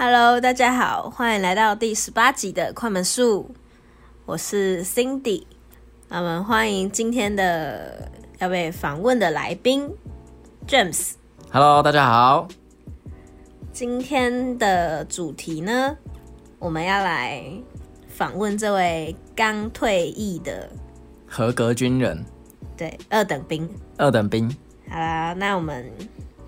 [0.00, 3.50] Hello，大家好，欢迎来到第十八集的快门树，
[4.26, 5.42] 我是 Cindy。
[6.08, 9.90] 我们欢迎今天的要被访问的来宾
[10.68, 11.14] James。
[11.50, 12.46] Hello，大家好。
[13.72, 15.96] 今天的主题呢，
[16.60, 17.42] 我们要来
[18.06, 20.70] 访问这位刚退役的
[21.26, 22.24] 合格军人，
[22.76, 23.68] 对二等兵。
[23.96, 24.48] 二等兵，
[24.88, 25.90] 好啦，那我们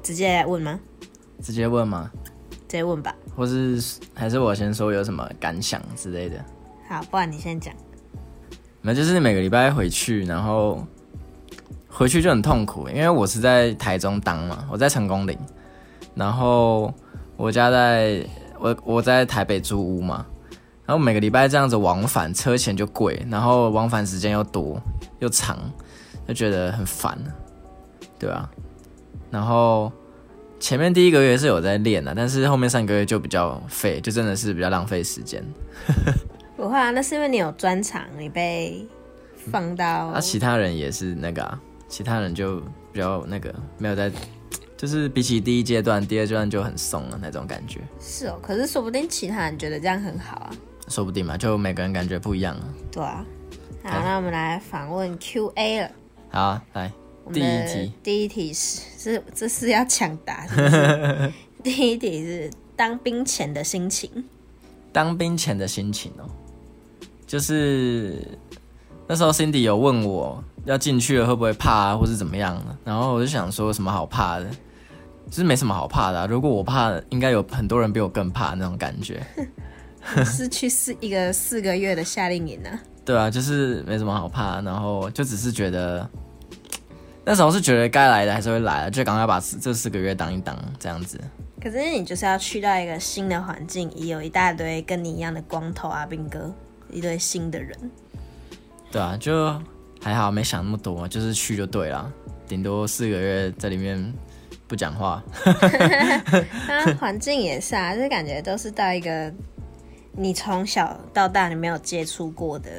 [0.04, 0.78] 直接来问吗？
[1.42, 2.12] 直接问吗？
[2.70, 3.12] 直接问吧。
[3.34, 3.82] 或是
[4.14, 6.36] 还是我先说有什么感想之类的？
[6.88, 7.74] 好，不然你先讲。
[8.80, 10.86] 那就是每个礼拜回去，然后
[11.88, 15.36] 回去就很痛苦，因为我是在台中当嘛，我在成功岭，
[16.14, 16.94] 然后
[17.36, 18.24] 我家在
[18.60, 20.24] 我我在台北租屋嘛，
[20.86, 24.80] 然后每个礼拜这样子往返，车钱就贵，然后往返时间又多
[25.18, 25.58] 又长，
[26.28, 27.18] 就觉得很烦，
[28.16, 28.48] 对啊，
[29.30, 29.92] 然后
[30.60, 35.42] 前面第一个月是有在练的，但是后面三个月就比较废，就真的是比较浪费时间。
[36.56, 38.86] 不会啊，那是因为你有专长，你被
[39.50, 40.10] 放到。
[40.10, 41.58] 那、啊其他人也是那个啊，
[41.88, 42.60] 其他人就
[42.92, 44.12] 比较那个没有在，
[44.76, 50.50] 就是比起第一阶段，第二阶段就很松了那种感觉，是哦，可是说不定其他人觉得这样很好啊。
[50.88, 52.64] 说不定嘛，就每个人感觉不一样啊。
[52.92, 53.24] 对啊。
[53.82, 55.90] 好，那我们来访问 Q&A 了。
[56.28, 56.92] 好，来
[57.32, 64.10] 第一题，第一题是是这是要抢答是是第一题是当兵前的心情。
[64.92, 66.26] 当兵前的心情哦，
[67.26, 68.26] 就是
[69.06, 74.46] 那时候 Cindy 有问我要进去了会不会怕啊，或是怎么样，然后我就想说有什么好怕的，
[75.28, 79.24] 就是没什么好怕的啊、如果我怕，应该有很多人比我更怕那种感觉。
[80.24, 82.80] 是去四一个四个月的夏令营啊。
[83.04, 86.08] 对啊，就是没什么好怕，然后就只是觉得
[87.24, 91.20] 那时候是觉得该来的还是会来的，就赶快把这这四个月当一当这样子。
[91.62, 96.52] 可是你就是要去到一个新的环境，也有一大堆跟你一样的光头啊、兵哥，
[96.90, 97.78] 一堆新的人。
[98.90, 99.54] 对啊，就
[100.00, 102.10] 还好没想那么多，就是去就对了，
[102.48, 104.12] 顶多四个月在里面
[104.66, 105.22] 不讲话。
[106.66, 109.30] 那 环境也是啊，就是感觉都是到一个
[110.12, 112.70] 你从小到大你没有接触过的，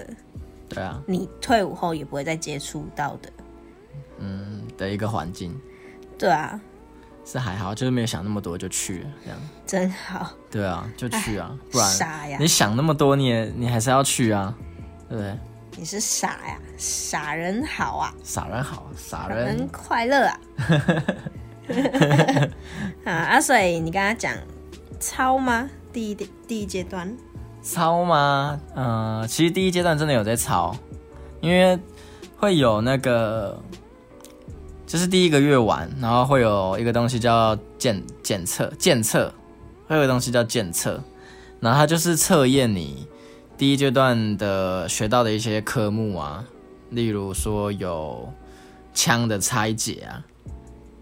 [0.67, 3.29] 对啊，你退伍后也不会再接触到的。
[4.21, 5.59] 嗯的一个环境
[6.17, 6.59] 对啊，
[7.25, 9.39] 是还好，就是没有想那么多就去了这样。
[9.65, 12.47] 真好，对啊，就去啊，不然傻呀你！
[12.47, 14.55] 想那么多，你也你还是要去啊，
[15.09, 15.37] 对不对？
[15.77, 20.39] 你是傻呀，傻人好啊，傻人好，傻傻人人快乐啊。
[23.05, 23.39] 啊啊！
[23.41, 24.35] 所以你跟他讲
[24.99, 25.69] 抄吗？
[25.93, 27.15] 第一第一阶段，
[27.63, 28.59] 抄吗？
[28.75, 30.75] 嗯、其实第一阶段真的有在抄，
[31.39, 31.79] 因为
[32.37, 33.57] 会有那个，
[34.91, 39.33] 就是第一个月完，然后会有一个东西叫检检测检测，
[39.87, 41.01] 会有个东西叫检测，
[41.61, 43.07] 然后它就是测验你
[43.57, 46.43] 第一阶段的学到的一些科目啊，
[46.89, 48.27] 例如说有
[48.93, 50.19] 枪的拆解啊，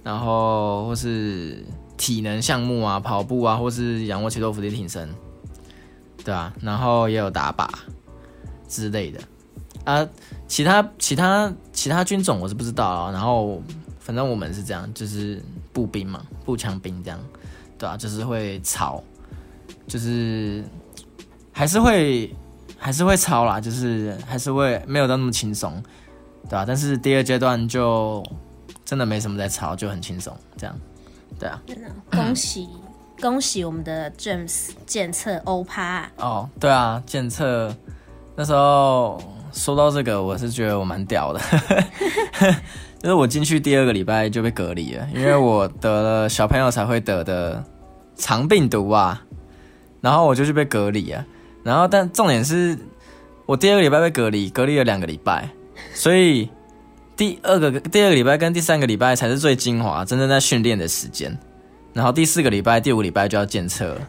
[0.04, 1.66] 然后或是
[1.98, 5.10] 体能项目啊，跑步啊，或是仰卧起坐、伏地挺身。
[6.24, 7.68] 对啊，然后也有打靶
[8.68, 9.20] 之类的
[9.90, 10.08] 啊，
[10.48, 13.12] 其他其他其他军种我是不知道啊。
[13.12, 13.62] 然后
[14.00, 15.42] 反正我们是这样，就是
[15.74, 17.20] 步兵嘛，步枪兵这样，
[17.78, 19.04] 对啊，就是会操，
[19.88, 20.64] 就是
[21.52, 22.34] 还是会
[22.78, 25.82] 还是会操啦，就是还是会没有到那么轻松，
[26.50, 28.24] 对啊，但是第二阶段就
[28.86, 30.80] 真的没什么在操，就很轻松这样，
[31.40, 31.62] 对啊。
[31.66, 32.68] 真的恭喜
[33.22, 37.76] 恭喜我们的 James 检测欧趴，哦，对啊，检测
[38.36, 39.22] 那时候
[39.52, 41.40] 说到这个，我是觉得我蛮屌的，
[43.02, 47.64] 就是我进去第二个礼拜就被隔离了，因为我得了小朋友才会得的
[48.16, 49.24] 肠病毒啊，
[50.02, 51.26] 然后我就去被隔离啊，
[51.64, 52.78] 然后但重点是
[53.46, 55.50] 我第二个礼拜被隔离，隔离了两个礼拜，
[55.94, 56.50] 所以
[57.16, 61.38] 第二个第二个礼拜跟第三个礼拜才是最精华，真正在训练的时间，
[61.94, 64.02] 然后第四个礼拜、第五个礼拜就要检测了。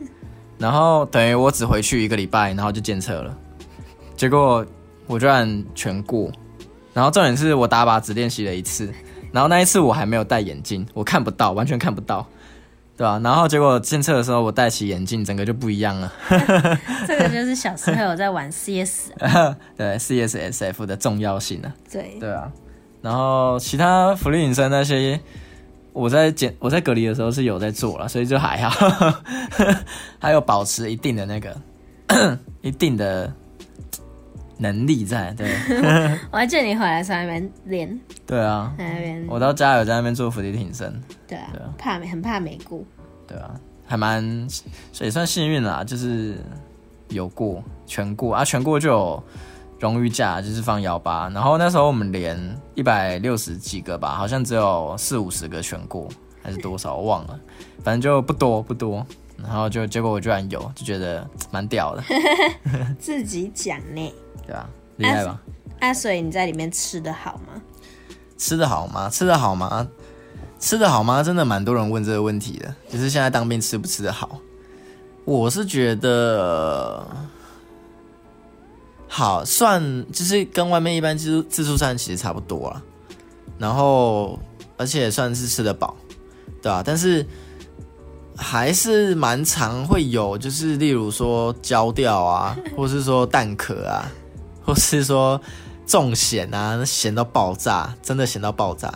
[0.58, 3.34] 然后等于我只回去一个礼拜，然后就检测了，
[4.14, 4.62] 结果
[5.10, 6.30] 我居然全过。
[6.94, 8.92] 然后重点是我打靶只练习了一次，
[9.32, 12.26] 然后那一次我还没有戴眼镜，我看不到，完全看不到，
[12.96, 16.12] 对吧、然后结果检测的时候我戴起眼镜，整个就不一样了。
[17.06, 19.10] 这个就是小时候有在玩 CS，
[19.76, 22.50] 对 CSSF 的重要性啊，对，对啊。
[23.02, 25.18] 然后其他福利隐身那些，
[25.92, 29.22] 我在检我在隔离的时候是有在做了，所以就还好，
[30.18, 31.56] 还有保持一定的那个
[32.62, 33.32] 一定的
[34.60, 35.50] 能力在，对。
[36.30, 38.72] 我还记得你回来的时候在那边练，对啊。
[38.76, 40.92] 在那边，我到家有在那边做伏地挺身，
[41.26, 42.84] 对啊对啊，怕没很怕没过，
[43.26, 43.50] 对啊，
[43.86, 44.22] 还蛮
[45.00, 46.36] 也算幸运啦，就是
[47.08, 48.34] 有过全过。
[48.34, 49.24] 啊，全过就有
[49.78, 51.30] 荣誉价，就是放幺八。
[51.30, 52.38] 然后那时候我们连
[52.74, 56.06] 一百六十几个吧，好像只有四五十个全过，
[56.42, 57.40] 还是多少我忘了，
[57.82, 59.06] 反正就不多不多。
[59.42, 62.04] 然后就结果我居然有，就觉得蛮屌的，
[63.00, 64.12] 自己讲呢，
[64.50, 64.68] 对吧？
[64.96, 65.40] 厉害吧？
[65.78, 67.62] 啊，所以你在里面吃的好吗？
[68.36, 69.08] 吃的好吗？
[69.08, 69.88] 吃的好吗？
[70.58, 71.22] 吃的好吗？
[71.22, 74.40] 真的蛮多人问这个问题的，就是现在当兵吃不吃的好？
[75.24, 77.06] 我是觉得
[79.06, 79.80] 好，算
[80.12, 82.82] 就是跟外面一般自助自助餐其实差不多了，
[83.58, 84.38] 然后
[84.76, 85.94] 而且算是吃得饱，
[86.60, 86.82] 对吧？
[86.84, 87.24] 但是
[88.36, 94.10] 还是蛮常会有，就是例如说焦掉啊，或是说蛋壳啊，
[94.70, 95.40] 或是说
[95.84, 98.92] 重咸啊，咸到爆炸，真的咸到爆炸。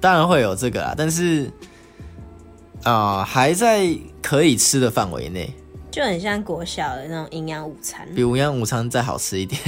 [0.00, 1.48] 当然会有这个啦，但是
[2.82, 5.54] 啊，还在可以吃的范围内，
[5.92, 9.60] 就很像国小的那种营养午餐，比营养午餐再好吃一点，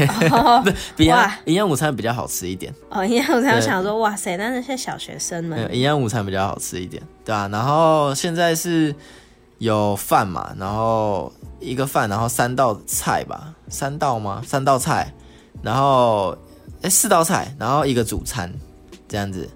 [0.96, 1.04] 比
[1.44, 2.74] 营养午餐比较好吃一点。
[2.90, 7.48] 哦，营养午餐我想说，哇塞，那些小学生们，营养午餐比较好吃一点，对啊。
[7.52, 8.92] 然后现在是
[9.58, 14.42] 有饭嘛，然后一个饭，然后三道菜吧，三道吗？
[14.44, 15.14] 三道菜，
[15.64, 16.36] 然后
[16.82, 18.52] 哎四道菜，然后一个主餐，
[19.08, 19.48] 这样子。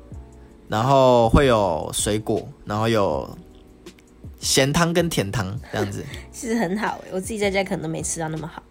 [0.69, 3.27] 然后会有水果，然后有
[4.39, 8.63] 咸汤跟甜汤这样子， 其实很好我自己在家可能都没吃到那么好。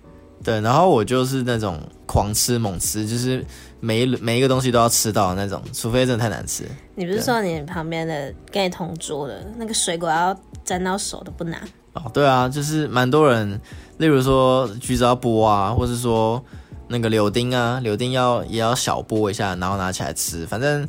[0.44, 3.44] 对，然后我就是那种狂吃猛吃，就是
[3.80, 6.64] 每一每一个东西都要吃到那种，除非真的太难吃。
[6.94, 11.60] 你不是说你旁边的跟你同桌的那个水果要沾到手都不拿？
[11.94, 13.60] 哦，对啊，就是蛮多人，
[13.98, 16.40] 例如说橘子要剥啊，或是说
[16.88, 20.88] 那个柳丁啊，柳丁要也要小剥一下，然后拿起来吃，反正。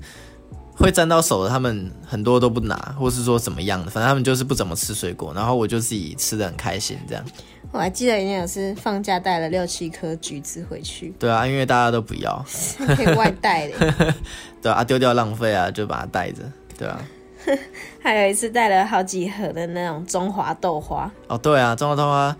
[0.80, 7.24] 会沾到手的，他们很多都不拿，或是说怎么样的，反正他们就是不怎么吃水果，然后我就自己吃的很开心，这样。
[7.72, 11.12] 我还记得以前有次放假带了六七颗橘子回去。
[11.18, 12.44] 对啊，因为大家都不要，
[12.94, 14.14] 可以外带的。
[14.62, 16.44] 对啊，丢掉浪费啊，就把它带着。
[16.78, 17.04] 对啊。
[18.00, 21.10] 还有一次带了好几盒的那种中华豆花。
[21.26, 22.36] 哦，对啊，中华豆花，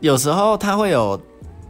[0.00, 1.20] 有时候它会有。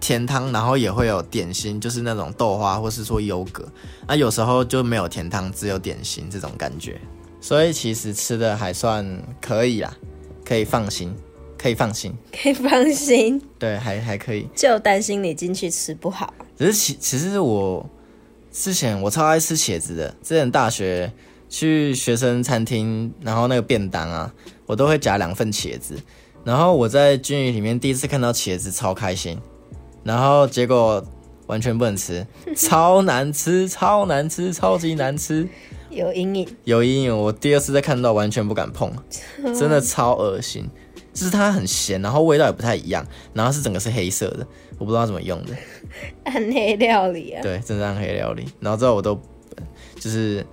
[0.00, 3.66] 甜汤，然后也会有点心，就是那种豆花或是说优格。
[4.06, 7.00] 那有时候就没有甜汤，只有点心这种感觉。
[7.40, 9.06] 所以其实吃的还算
[9.40, 9.96] 可以啦，
[10.44, 11.14] 可以放心，
[11.56, 12.12] 可以放心，
[12.42, 13.40] 可以放心。
[13.58, 14.48] 对，还还可以。
[14.54, 16.34] 就担心你进去吃不好。
[16.56, 17.88] 只是其其实我
[18.50, 20.08] 之前我超爱吃茄子的。
[20.22, 21.12] 之前大学
[21.48, 24.34] 去学生餐厅，然后那个便当啊，
[24.66, 25.94] 我都会夹两份茄子。
[26.44, 29.38] 然后我在军营里面第一次看到茄子，超开心。
[30.08, 31.04] 然后结果
[31.46, 32.26] 完全不能吃，
[32.56, 35.46] 超难吃，超难吃，超级难吃，
[35.90, 37.16] 有阴影，有阴影。
[37.16, 38.90] 我第二次再看到，完全不敢碰，
[39.54, 40.66] 真的超恶心。
[41.12, 44.46] 就是它很咸，然后味道也不太一样，然后是整个是黑色的，
[44.78, 45.52] 我不知道怎么用的。
[46.24, 47.42] 暗黑料理啊？
[47.42, 48.46] 对，真的暗黑料理。
[48.60, 49.20] 然后之后我都
[49.98, 50.46] 就是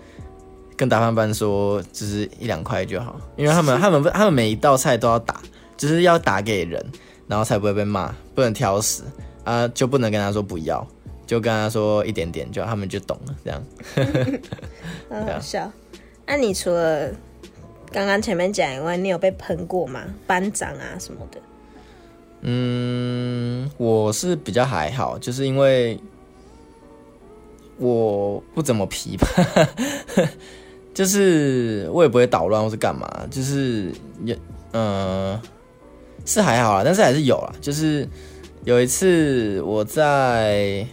[0.76, 5.40] 跟打饭班说，就是一两块就好，因为他们他们他们每一道菜都要打，
[5.78, 6.84] 就是要打给人，
[7.28, 9.04] 然后才不会被骂，不能挑食。
[9.46, 10.86] 啊，就不能跟他说不要，
[11.26, 13.64] 就跟他说一点点，就他们就懂了，这样。
[15.10, 15.72] 很好笑。
[16.26, 17.10] 那你除了
[17.92, 20.02] 刚刚前面讲以外，你有被喷过吗？
[20.26, 21.40] 班长啊什么的？
[22.42, 26.00] 嗯，我是比较还好，就是因为
[27.78, 29.28] 我不怎么皮吧，
[30.94, 33.92] 就是我也不会捣乱或是干嘛，就是
[34.24, 34.38] 也
[34.74, 35.40] 嗯
[36.26, 38.08] 是还好啦，但是还是有啦，就是。
[38.66, 40.86] 有一次我在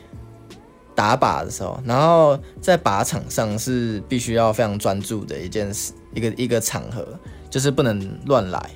[0.95, 7.03] 打靶的时候，然后在靶场上是必须要非常专注的一件事，一个一个场合，
[7.49, 8.71] 就是不能乱来，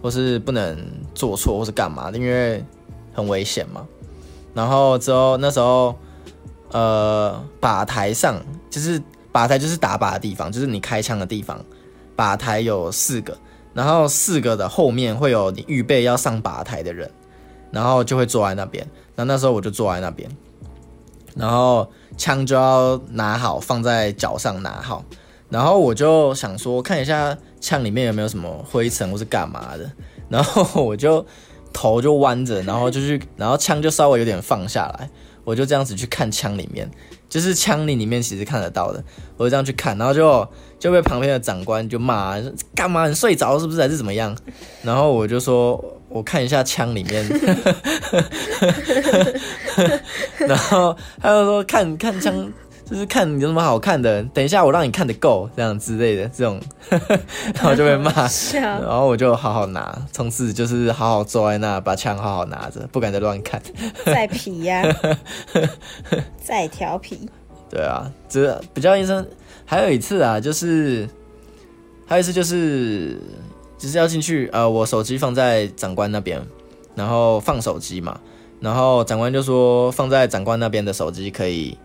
[0.00, 0.78] 或是不能
[1.14, 2.64] 做错或是干嘛的，因为
[3.12, 3.86] 很危险嘛。
[4.54, 5.94] 然后之后那时候，
[6.72, 8.98] 呃，靶台上就是
[9.30, 11.62] 靶台就是打靶的地方，就是你开枪的地方，
[12.16, 13.36] 靶台有四个，
[13.74, 17.10] 然后四个的后面会有你预备要上靶台的人。
[17.70, 20.28] 然后就会坐在那边，那那时候我就坐在那边，
[21.36, 25.04] 然后枪就要拿好，放在脚上拿好，
[25.48, 29.90] 然后我就想说看一下枪里面有没有什么灰尘或是干嘛的，
[30.28, 31.24] 然后我就
[31.72, 35.10] 头就弯着，然后就去，然后枪就稍微有点放下来，
[35.48, 36.86] 我就这样子去看枪里面，
[37.26, 39.02] 就是枪里里面其实看得到的，
[39.38, 40.46] 我就这样去看，然后就
[40.78, 42.36] 就被旁边的长官就骂，
[42.74, 44.36] 干嘛你睡着是不是还是怎么样？
[44.82, 45.82] 然后我就说。
[46.10, 47.22] 我看一下枪里面
[50.48, 52.50] 然后他就说看看枪
[52.90, 56.60] 就是看你有什么好看的，等一下我让你看得够这样之类的这种，
[57.54, 58.10] 然后就被骂，
[58.54, 63.60] 然后我就好好拿，从此就是好好坐在那，把枪好好拿着，不敢再乱看。
[64.06, 64.82] 再皮呀、
[66.42, 67.28] 再调皮。
[67.70, 69.24] 对啊，这比较印象。
[69.66, 71.06] 还有一次啊，就是
[72.06, 73.20] 还有一次就是
[73.76, 76.40] 就是要进去，呃，我手机放在长官那边，
[76.94, 78.18] 然后放手机嘛，
[78.60, 81.76] 然后长官就说放在长官那边的手机可以，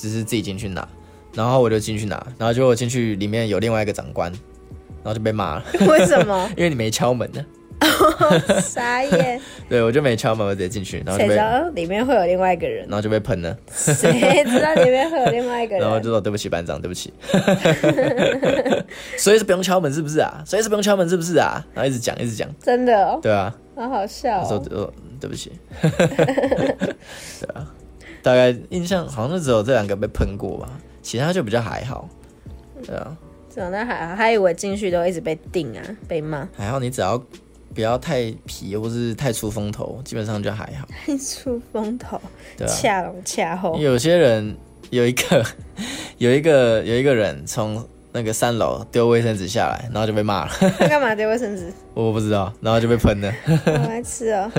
[0.00, 0.86] 只是自己进去拿，
[1.34, 6.50] 然后我就进去拿，然后结果进去里面有另外一个长官，然后就被骂了，为什么？
[6.56, 7.44] 因为你没敲门呢。
[8.62, 12.92] 傻眼， 对，我就没敲门，我直接进去，然后谁知道里面会有另外一个人然？
[12.92, 15.80] 后就被喷了，谁知道里面会有另外一个人？
[15.84, 17.12] 然后就说对不起班长，对不起，
[19.16, 20.42] 所以是不用敲门是不是啊？
[20.44, 21.64] 所以是不用敲门是不是啊？
[21.74, 24.62] 然后一直讲一直讲，真的哦，对啊，好好笑哦。
[24.70, 25.52] 呃对不起，
[25.82, 27.66] 对啊，
[28.22, 30.68] 大概印象好像就只有这两个被喷过吧，
[31.02, 32.08] 其他就比较还好，
[32.84, 33.16] 对啊，
[33.54, 36.48] 长得还好，还以为进去都一直被定啊，被骂。
[36.56, 37.22] 还好你只要
[37.74, 42.20] 不要太皮或是太出风头，基本上就还好，太出风头，
[42.56, 42.70] 对啊。
[42.70, 43.78] 恰龙恰后。
[43.78, 44.56] 有些人
[44.90, 45.44] 有一个
[46.18, 51.72] 有一个有一个人从那个三楼丢卫生纸下来，然后就被骂了，他干嘛丢卫生纸？
[51.94, 53.32] 我不知道，然后就被喷了。
[53.66, 54.50] 我来吃哦。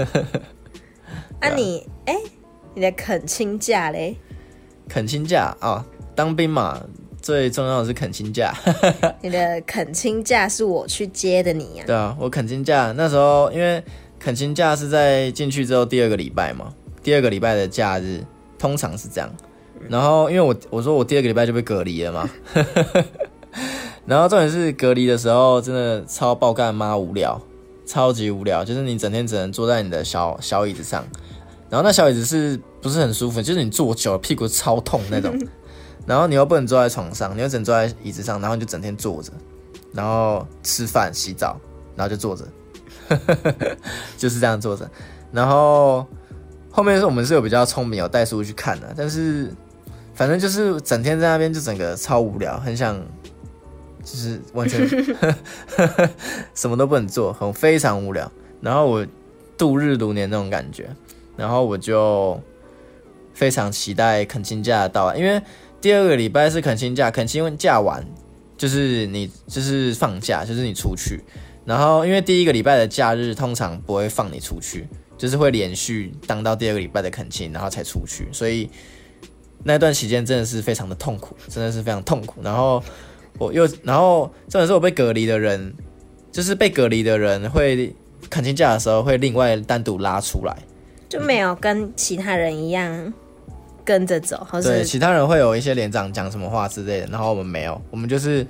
[1.41, 2.15] 啊你，哎、
[2.73, 4.15] 你的恳亲假嘞？
[4.87, 5.85] 恳亲假啊、
[6.15, 6.81] 当兵嘛，
[7.21, 8.53] 最重要的是恳亲假。
[9.21, 13.83] 你的恳亲假是我去接的你呀、对啊，我恳亲假那时候，因为
[14.19, 16.73] 恳亲假是在进去之后第二个礼拜嘛，
[17.03, 18.23] 第二个礼拜的假日
[18.57, 19.29] 通常是这样。
[19.89, 22.29] 然后因为我我说我第二个礼拜就被隔离了嘛，
[24.05, 27.41] 然后重点是隔离的时候真的超爆干妈无聊，
[27.85, 31.03] 超级无聊，就是你整天只能坐在你的小小椅子上，
[31.71, 33.41] 然后那小椅子是不是很舒服？
[33.41, 35.33] 就是你坐久了屁股超痛那种，
[36.05, 39.31] 然后你又不能坐在床上，你又只能坐在椅子上，然后你就整天坐着，
[39.93, 41.57] 然后吃饭、洗澡，
[41.95, 42.45] 然后就坐着，
[44.17, 44.89] 就是这样坐着。
[45.31, 46.05] 然后
[46.69, 49.49] 后面是我们是有比较聪明，有带书去看的，但是
[50.13, 52.99] 反正就是整天在那边就整个超无聊，很想
[54.03, 54.85] 就是完全
[56.53, 58.29] 什么都不能做，很非常无聊。
[58.59, 59.07] 然后我
[59.57, 60.89] 度日如年那种感觉，
[61.41, 62.39] 然后我就
[63.33, 65.41] 非常期待恳亲假的到来，因为
[65.81, 68.05] 第二个礼拜是恳亲假，恳亲假完
[68.55, 71.19] 就是你就是放假，就是你出去。
[71.65, 78.69] 然后因为第一个礼拜的假日通常不会放你出去，就是会连续当到第二个礼拜的恳亲，然后才出去，所以
[79.63, 82.41] 那段期间真的是非常的痛苦，真的是非常痛苦。
[82.43, 82.83] 然后
[83.39, 85.74] 我又，然后重点是我被隔离的人，
[86.31, 87.91] 就是被隔离的人会
[88.29, 90.55] 恳亲假的时候会另外单独拉出来，
[91.11, 93.13] 就没有跟其他人一样
[93.83, 98.47] 跟着走，或对，其他人会有一些连长讲什么话之类的，然后我们没有，我们就是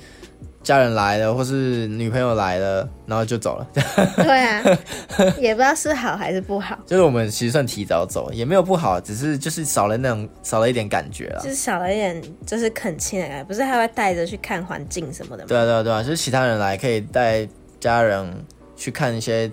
[0.62, 3.68] 家人来了或是女朋友来了，然后就走了。
[4.22, 4.62] 对啊，
[5.42, 11.50] 也不知道是好还是不好，就是我们其实算提早走，也没有不好，只是就是少了那种少了一点感觉啦就。
[11.50, 15.48] 是少了一点就是恳亲的感觉，不是还会带着去看环境什么的吗？
[15.48, 17.48] 对啊，对啊，对啊，就是其他人来可以带
[17.80, 18.32] 家人
[18.76, 19.52] 去看一些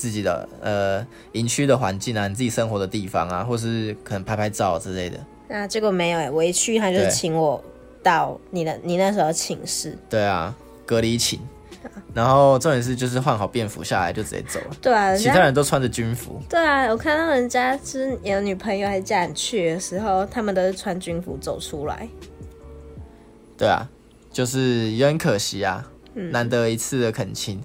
[0.00, 5.18] 自己的呃营区的环境啊，你自己生活的地方啊，或是可能拍拍照之类的。
[5.46, 7.62] 那结果没有哎、我一去他就是请我
[8.02, 11.38] 到你的你那时候寝室，对啊，隔离寝，
[12.14, 16.40] 然后重点是就是换好便服下来就直接走了，对啊，其他人都穿着军服。
[16.48, 22.08] 对啊，我看到人家是有女朋友还是家人去的时候，他们都是穿军服走出来，
[23.58, 23.86] 对啊，
[24.32, 27.60] 就是也很可惜啊，嗯难得一次的恳亲。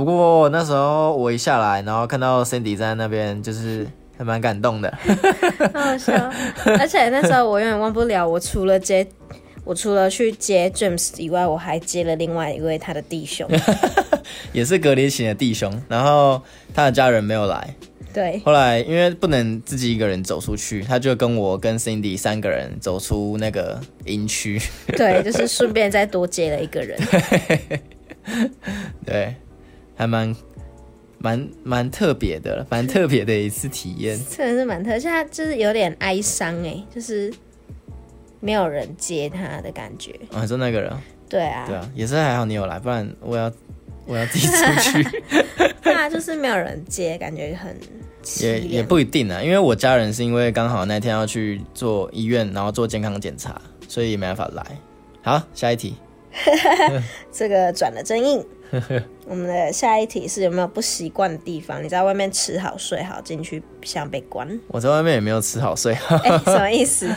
[0.00, 4.90] 不过那时候我一下来，然后看到 Cindy 在那边，就是还蛮感动的。
[5.74, 6.14] 好好笑。
[6.78, 9.06] 而且那时候我永远忘不了，我除了接
[9.62, 13.46] 我除了去接 James 以外，我还接了另外一位他的弟兄。
[14.54, 16.40] 也是隔离型的弟兄，然后
[16.72, 17.74] 他的家人没有来。
[18.14, 24.58] 对，后来因为不能自己一个人走出去，他就跟我跟 Cindy 三个人走出那个营区。
[24.96, 26.98] 对，就是顺便再多接了一个人。
[29.06, 29.34] 对，
[30.00, 30.34] 还蛮
[31.18, 34.18] 蛮蛮特别的，蛮特别的一次体验。
[34.34, 37.30] 真的是蛮特，现在就是有点哀伤哎，就是
[38.40, 40.18] 没有人接他的感觉。
[40.32, 40.90] 啊，就那个人，
[41.28, 43.52] 对啊，对啊，也是还好你有来，不然我要
[44.06, 45.06] 我要自己出 去。
[45.84, 47.76] 对啊，就是没有人接，感觉很
[48.40, 54.64] 也也不一定啊，因为我家人是因为刚好那天要去做医院，然后做健康检查，所以没办法来。
[55.20, 55.94] 好，下一题。
[57.30, 58.42] 这个转了真硬。
[59.26, 61.82] 我们的下一题是有没有不习惯的地方？
[61.82, 67.08] 你在外面吃好睡好，进去像被关，我在外面也没有吃好睡好， 哎、什么意思？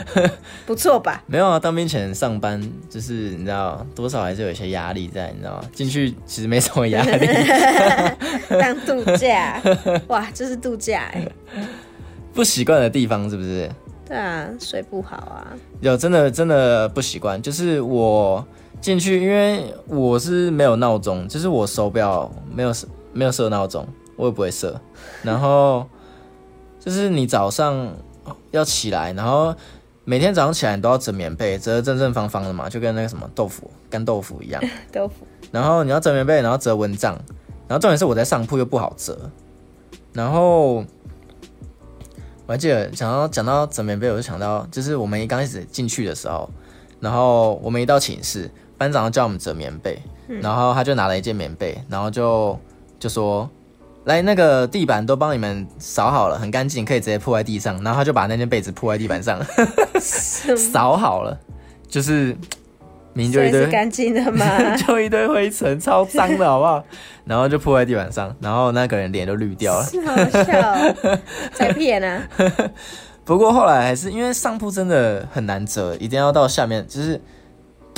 [0.66, 1.22] 不错吧？
[1.26, 1.58] 没有啊。
[1.58, 5.64] 当兵前上班就是你知道多少还是有一些压力在，你知道吗？
[5.74, 7.26] 进去其实没什么压力，
[8.48, 9.60] 当度假，
[10.08, 11.26] 哇，这是度假哎、
[12.32, 13.70] 不习惯的地方是不是？
[14.06, 18.44] 对啊，睡不好啊，有真的真的不习惯，就是我
[18.80, 24.80] 进去，因为我是没有闹钟，就是我手表没有设没有设闹钟，我也不会设。
[25.22, 25.86] 然后
[26.80, 27.94] 就是你早上
[28.50, 29.54] 要起来，然后
[30.04, 34.62] 每天早上起来你都要折棉被，折得正正方方的嘛，就跟那个什么豆腐干豆腐一样。
[34.90, 37.12] 豆腐然后你要折棉被，然后折蚊帐，
[37.68, 39.30] 然后重点是我在上铺又不好折，
[40.12, 40.76] 然后
[42.46, 46.48] 我还记得讲到讲到折棉被，我就想到就是我们一刚开始进去的时候，
[46.98, 50.00] 然后我们一到寝室，班长叫我们折棉被，
[50.40, 52.58] 然后他就拿了一件棉被，然后就
[52.98, 53.46] 就说。
[54.04, 57.74] 来，那个地板都帮你们扫好了，很干净，可以直接铺在地上。
[57.84, 59.38] 然后他就把那件被子铺在地板上，
[60.56, 61.38] 扫好了，
[61.86, 62.34] 就是
[63.12, 64.46] 明明就一堆干净的吗？
[64.74, 66.82] 就一堆灰尘，超脏的好不好？
[67.26, 69.84] 然后就铺在地板上，然后那个人脸都绿掉了。
[69.84, 71.18] 是好笑、哦，
[71.52, 72.26] 在骗啊！
[73.22, 77.20] 不过后来还是因为上铺真的很难折，一定要到下面，就是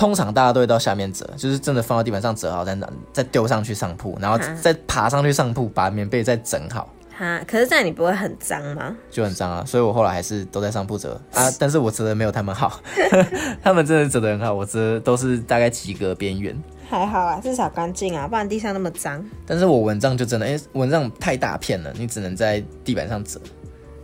[0.02, 8.97] 通常大家都会到下面折，就是真的放到地板上折好，再拿再丢上去上铺，然后啊再爬上去上铺，把棉被再整好，哈，可是这样你不会很脏吗？
[9.12, 9.62] 就很脏啊。
[9.64, 12.80] 所以我后来还是都在上铺折啊，但是我折的没有他们好，
[13.62, 16.61] 他们真的折的很好，我折的都是大概及格边缘。
[16.90, 19.25] 还好啊，至少干净啊，不然地上那么脏。
[19.47, 23.40] 但是我蚊帐就真的，哎、蚊帐太大片了，你只能在地板上折。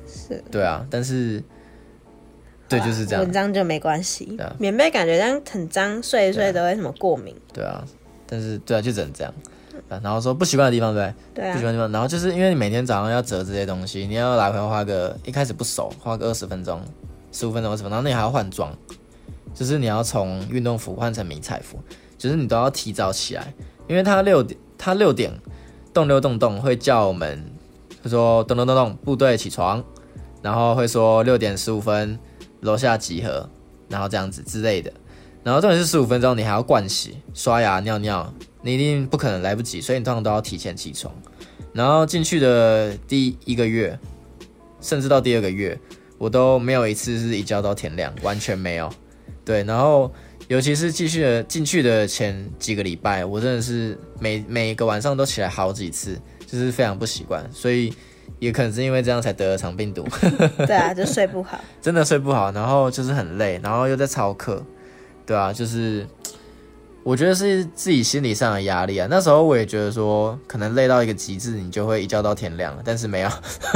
[0.06, 1.42] 是，对啊，但是，
[2.68, 3.32] 对，就是这样文。
[3.32, 4.54] 章就没关系对啊。
[4.58, 7.34] 棉被感觉这样很脏，睡一睡都会什么过敏。
[7.52, 7.82] 对啊，
[8.26, 9.32] 但是对啊，就只能这样。
[9.88, 11.90] 啊，然后说不习惯的地方，对不对，对啊不习，惯的地方。
[11.92, 16.80] 然后就是因为你每天早上要折这些东西，你要来回花个一开始不熟，花个二十分钟、
[17.32, 18.70] 十五分钟、二十分钟，然后你还要换装，
[19.54, 21.78] 就是你要从运动服换成迷彩服，
[22.18, 23.54] 就是你都要提早起来，
[23.86, 25.32] 因为他六点，他六点
[25.94, 27.42] 动六动动会叫我们，
[28.02, 29.82] 他说咚咚咚咚，部队起床，
[30.42, 32.18] 然后会说六点十五分
[32.60, 33.48] 楼下集合，
[33.88, 34.92] 然后这样子之类的。
[35.44, 38.30] 然后重点是十五分钟，你还要盥洗、刷牙、尿尿，
[38.62, 41.14] 你一定不可能来不及，所以你通常都要提前起床。
[41.72, 43.98] 然后进去的第一个月，
[44.80, 45.78] 甚至到第二个月，
[46.18, 48.92] 我都没有一次是一觉到天亮，完全没有。
[49.44, 50.12] 对，然后
[50.48, 57.94] 尤其是继续的进去的前几个礼拜，我真的是每每一个晚上都起来好几次，就是非常不习惯，所以
[58.38, 60.06] 也可能是因为这样才得了肠病毒。
[60.66, 61.58] 对啊， 就睡不好。
[61.80, 64.64] 真的睡不好，然后就是很累，然后又在操课，
[65.26, 66.06] 对啊，就是
[67.08, 69.06] 我觉得是自己心理上的压力啊。
[69.08, 73.30] 那时候我也觉得说，可能累到一个极致，你就会一觉到天亮，但是没有，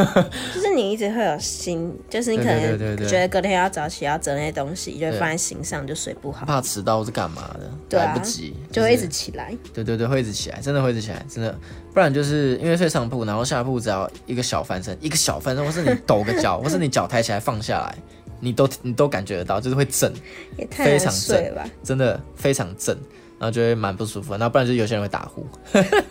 [0.55, 9.57] 就是你一直会有心，就是你可能觉得隔天要早起要整那些东西，就会放在心上，就睡不好，怕迟到是干嘛的，对啊来不及，就会一直起来。
[9.73, 11.59] 对对对，会一直起来，真的会一直起来，真的，
[11.95, 17.97] 不然就是因为睡上铺，然后下铺只要一个小翻身，一个小翻身，或是你抖个脚，或是你脚抬起来放下来，
[18.41, 20.13] 你都你都感觉得到，就是会震，
[20.59, 21.71] 也太难非常睡了吧？
[21.83, 22.95] 真的非常正，
[23.43, 24.35] 然后就会蛮不舒服。
[24.35, 25.45] 然后不然就有些人会打呼。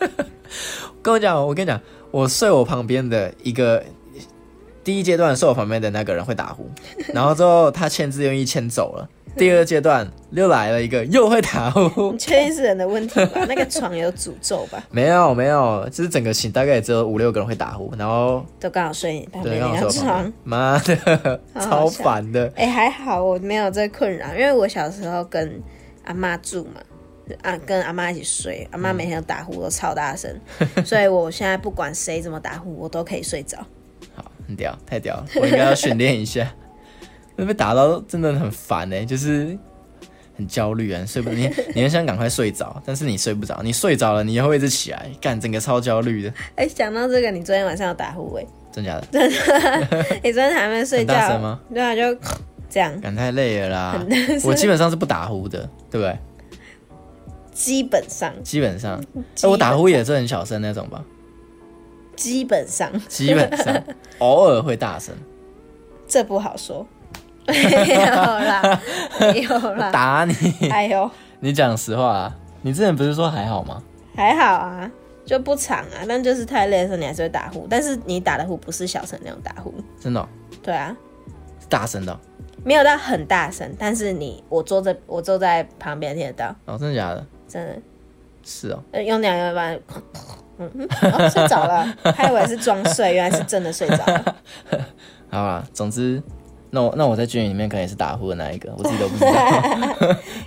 [1.01, 1.79] 跟我讲，我跟你讲，
[2.11, 3.81] 我睡我旁边的一个
[4.83, 6.69] 第一阶段睡我旁边的那个人会打呼，
[7.15, 9.07] 然后之后他签字愿意签走了。
[9.37, 13.45] 第二阶段又来了一个又会打呼你，确定是人的问题吧？
[13.47, 14.83] 那个床有诅咒吧？
[14.91, 22.51] 没有没有，就是整个寝大概也只有五六个人会打呼，然后都刚好睡你旁，边那张床妈的，好好超烦的。
[22.57, 25.63] 哎、还好我没有这困扰，因为我小时候跟
[26.03, 26.81] 阿妈住嘛，
[27.41, 30.33] 啊，跟阿妈一起睡，阿妈每天都打呼，都超大声，
[30.85, 33.57] 所以我现在不管谁怎么打呼，我都可以睡着。
[34.15, 36.51] 好，很屌，太屌了，我应该要训练一下。
[37.35, 39.57] 那被打到真的很烦呢、就是
[40.37, 49.07] 很焦虑啊，睡不你 你很想赶快睡着，但是你睡不着，你睡着了，你又会一直起来，干整个超焦虑的，哎、讲到这个，你昨天晚上有打呼哎、真假的？
[49.11, 51.59] 真的你昨天还没睡觉大觉声吗？
[51.73, 52.19] 对啊，就
[52.69, 54.05] 这样，干太累了啦，
[54.43, 56.17] 我基本上是不打呼的，对不对？
[57.61, 58.99] 基本上，基本上，
[59.43, 61.03] 我打呼也是很小声那种吧，
[62.15, 63.83] 基本上，基本上。
[64.17, 65.13] 偶尔会大声，
[66.07, 66.85] 这不好说。
[67.45, 68.81] 没有啦，
[69.19, 69.91] 没有啦。
[69.91, 73.81] 打你，哎呦，你讲实话啊，你之前不是说还好吗？
[74.15, 74.89] 还好啊，
[75.23, 79.71] 就不长啊，但就是太累的时候你还是会打呼，但是你打的呼不是小声那种打呼。
[79.99, 80.27] 真的哦、
[80.63, 80.95] 对啊，
[81.69, 82.19] 大声的哦、
[82.63, 87.25] 没有到很大声，但是你我坐在我坐在旁边听得到，哦，真的假的？
[87.51, 87.77] 真的。
[88.43, 89.79] 是哦，呃用两个半，
[90.57, 91.85] 嗯嗯，哦睡着了，
[92.15, 94.35] 还以为是装睡，原来是真的睡着了。
[95.29, 96.21] 好啦，总之，
[96.71, 99.31] 那我那我在军营里面可能也是打呼的那一个，我自己都不知道。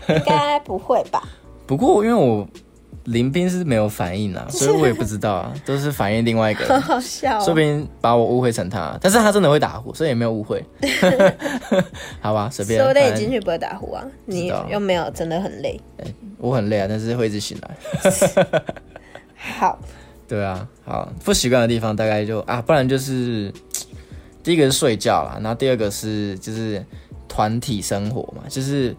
[0.17, 1.23] 应该不会吧？
[1.67, 2.47] 不过因为我
[3.05, 7.45] 林斌是没有反应啊， 所以我也不知道啊，都是反应另外一个好人， 好笑、哦。
[7.45, 10.65] 说不定把我误会成他，但是他真的会打呼，所以也没有误会。
[12.21, 12.81] 好吧，随便。
[12.81, 15.81] 说不定你进去不会打呼啊，你又没有真的很累。
[16.39, 17.77] 我很累啊，但是会一直醒来。
[19.59, 19.79] 好，
[20.27, 23.53] 对啊，好不习惯的地方大概就啊，不然就是
[24.43, 26.83] 第一个是睡觉啦，然后第二个是就是
[27.29, 28.95] 团体生活嘛，就是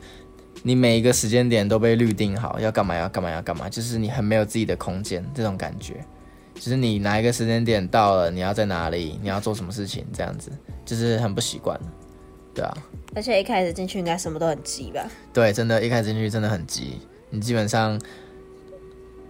[0.67, 6.03] 你每一个时间点都被预定好要干嘛要干嘛要干嘛，就是你很没有自己的空间这种感觉，
[6.55, 10.51] 就是你哪一个时间点到了，你要在哪里，你要做什么事情，这样子
[10.83, 11.79] 就是很不习惯，
[12.55, 12.75] 对啊，
[13.13, 15.07] 而且一开始进去应该什么都很急吧？
[15.31, 16.99] 对，真的，一开始进去真的很急，
[17.29, 18.01] 你基本上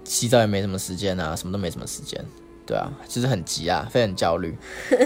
[0.06, 2.24] 洗澡也没什么时间啊，什么都没什么时间，
[2.66, 4.58] 对啊，就是很急啊，非常焦虑，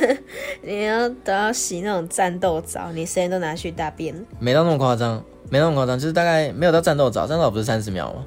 [0.63, 8.25] 你要都要洗那种战斗澡，你时间都拿去大便，没到那么夸张，没那么夸张，就是大概没有到战斗澡，战斗澡不是三十秒吗？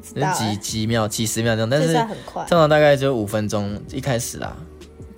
[0.00, 1.92] 几道欸，几秒、几十秒这样，但是。
[1.92, 4.56] 通常大概就五分钟，一开始啦，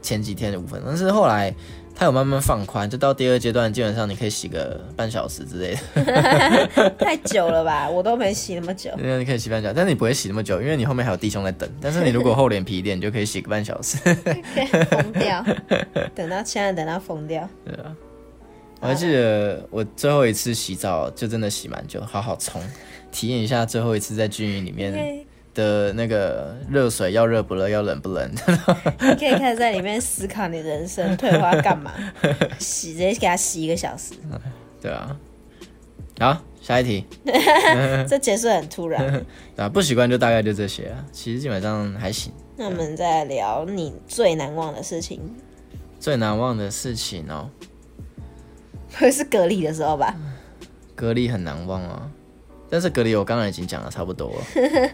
[0.01, 1.55] 前几天的五分钟，但是后来
[1.95, 6.91] 它有慢慢放宽，就到第二阶段，基本上你可以洗个半小时之类的。
[6.99, 7.89] 太久了吧？
[7.89, 8.91] 我都没洗那么久。
[8.99, 11.69] 因为你可以洗半小时，但是你不会洗那么久，因为你后面还有弟兄在等。
[11.81, 13.99] 但是你如果厚脸皮一点，你就可以洗个半小时。
[13.99, 15.45] 疯掉，
[16.15, 17.49] 等到现在等到疯掉。
[17.65, 17.95] 对啊
[18.81, 22.61] 我还记得我最后一次洗澡就真的洗蛮久，好好冲，
[23.13, 24.93] 体验一下最后一次在军营里面
[25.55, 28.31] 的那个热水要热不热，要冷不冷。
[29.01, 31.93] 你可以开始在里面思考你人生退化干嘛，
[32.59, 34.15] 洗直接给他洗一个小时，
[34.81, 35.17] 对啊，
[36.19, 37.05] 好，下一题。
[38.09, 39.25] 这结束很突然。
[39.57, 42.33] 啊，不习惯就大概就这些啊，其实基本上还行。
[42.57, 45.21] 那我们再聊你最难忘的事情，
[45.99, 47.49] 最难忘的事情哦，
[48.95, 50.15] 会是隔离的时候吧？
[50.95, 52.11] 隔离很难忘啊。
[52.69, 54.91] 但是隔离我刚刚已经讲的差不多了。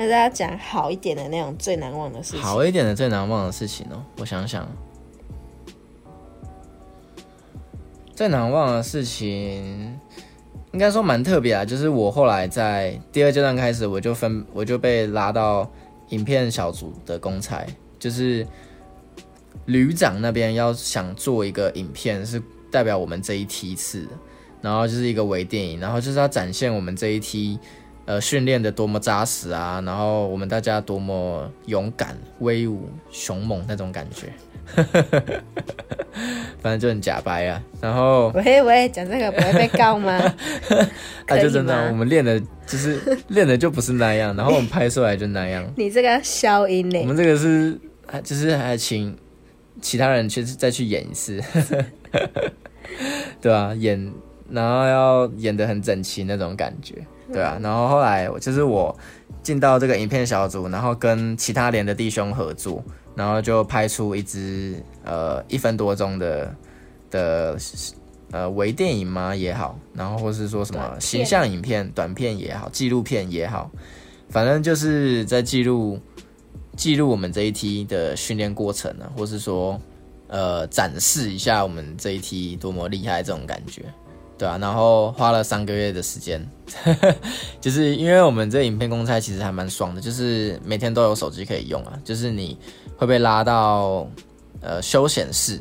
[0.00, 2.40] 那大家讲好一点的那种最难忘的事情。
[2.40, 4.64] 好一点的最难忘的事情哦，我想想，
[8.14, 9.98] 最难忘的事情
[10.70, 15.68] 应该说蛮特别啊，就是我后来在第二阶段开始，我就分我就被拉到
[16.10, 17.66] 影片小组的公差，
[17.98, 18.46] 就是
[19.64, 24.06] 旅长那边要想做一个影片，是代表我们这一梯次，
[24.62, 27.58] 然后就是一个微电影，然后就是要展现我们这一梯。
[28.08, 34.32] 呃，训练的多么扎实啊，然后我们大家多么勇敢、威武、雄猛那种感觉，
[36.62, 37.62] 反正就很假白啊。
[37.82, 40.14] 然后喂喂，讲这个不会被告吗？
[41.28, 45.70] 啊，就真的我们练的就是练的就不是那样，然后我们拍出来就那样。
[45.76, 46.98] 你这个消音呢？
[47.00, 49.14] 我们这个是还就是还请
[49.82, 51.38] 其他人去再去演一次，
[53.42, 54.10] 对啊，演
[54.50, 56.94] 然后要演的很整齐那种感觉，
[57.32, 57.58] 对啊。
[57.62, 58.96] 然后后来我就是我
[59.42, 62.82] 进到这个影片小组，然后跟其他连的弟兄合作，
[63.14, 66.54] 然后就拍出一支呃一分多钟的
[67.10, 67.56] 的
[68.30, 73.70] 呃微电影嘛也好，然后或是说什么形象影片、短片也好、纪录片也好，
[74.28, 75.98] 反正就是在记录
[76.76, 79.80] 记录我们这一梯的训练过程呢、或是说
[80.26, 83.82] 呃展示一下我们这一梯多么厉害这种感觉，
[84.38, 86.46] 对啊，然后花了三个月的时间，
[87.60, 92.56] 就是因为我们这影片公差其实还蛮爽的，就是每天都有手机可以用啊，就是你
[92.96, 94.06] 会被拉到
[94.60, 95.60] 呃休闲室。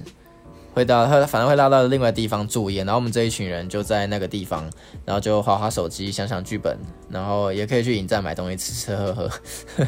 [0.74, 4.70] 会到他反正会拉到另外地方作业，然后我们这一群人就在那个地方，
[5.06, 6.78] 然后就划划手机、想想剧本，
[7.10, 9.28] 然后也可以去影站买东西吃吃喝喝。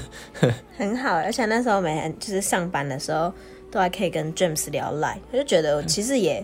[0.75, 3.31] 很好，而且那时候每天就是上班的时候，
[3.69, 6.43] 都还可以跟 James 聊赖，我就觉得其实也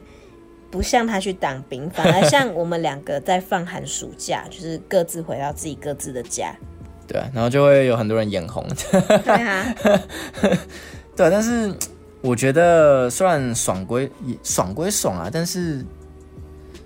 [0.76, 6.54] 不像他去当兵，反而像我们两个在放寒暑假，就是各自回到自己各自的家。
[7.08, 8.62] 对啊，然后就会有很多人眼红。
[8.92, 9.74] 对啊，
[11.16, 11.74] 对啊，但是
[12.20, 14.12] 我觉得虽然爽归
[14.44, 15.82] 爽归爽啊，但是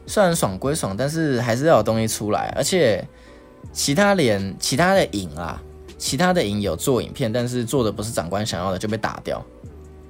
[0.05, 3.03] 虽然爽归爽，但是还是要有东西出来，而且
[3.73, 5.59] 其他连其他的影啊，
[5.97, 9.43] 其他的影有做影片，但是做的不是长官想要的，就被打掉，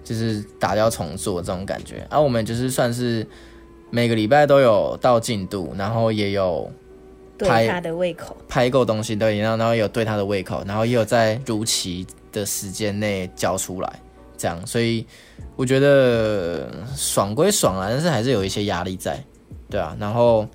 [0.04, 2.06] 就是打掉重做这种感觉。
[2.10, 3.26] 而、我们就是算是
[3.89, 6.69] 每个礼拜都有到进度，然后也有
[7.39, 8.38] 拍对他的胃口。
[8.47, 13.99] 拍够东西，对，然后然后有对他的胃口，然后也有在如期的时间内交出来，
[14.38, 15.06] 这样，所以
[15.56, 19.23] 我觉得爽归爽啊，但是还是有一些压力在，
[19.69, 20.47] 对啊，然后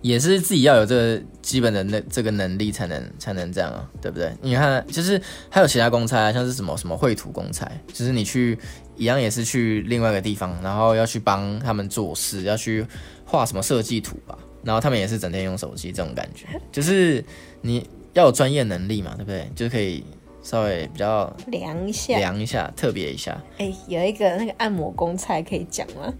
[0.00, 4.32] 也是自己要有这个基本的那这个能力才能才能这样啊，对不对？
[4.42, 8.58] 你看，就是还有其他公差啊，像是什么什么绘图公差，就是你去
[8.96, 12.86] 一样也是去另外一个地方，然后要去帮他们做事，要去
[13.24, 17.24] 画什么设计图吧，然后他们也是整天用手机，这种感觉，就是
[17.60, 19.50] 你要有专业能力嘛，对不对？
[19.54, 20.04] 就可以
[20.42, 23.36] 稍微比较量一下， 量一下，特别一下。
[23.58, 26.12] 哎、有一个那个按摩公差可以讲吗？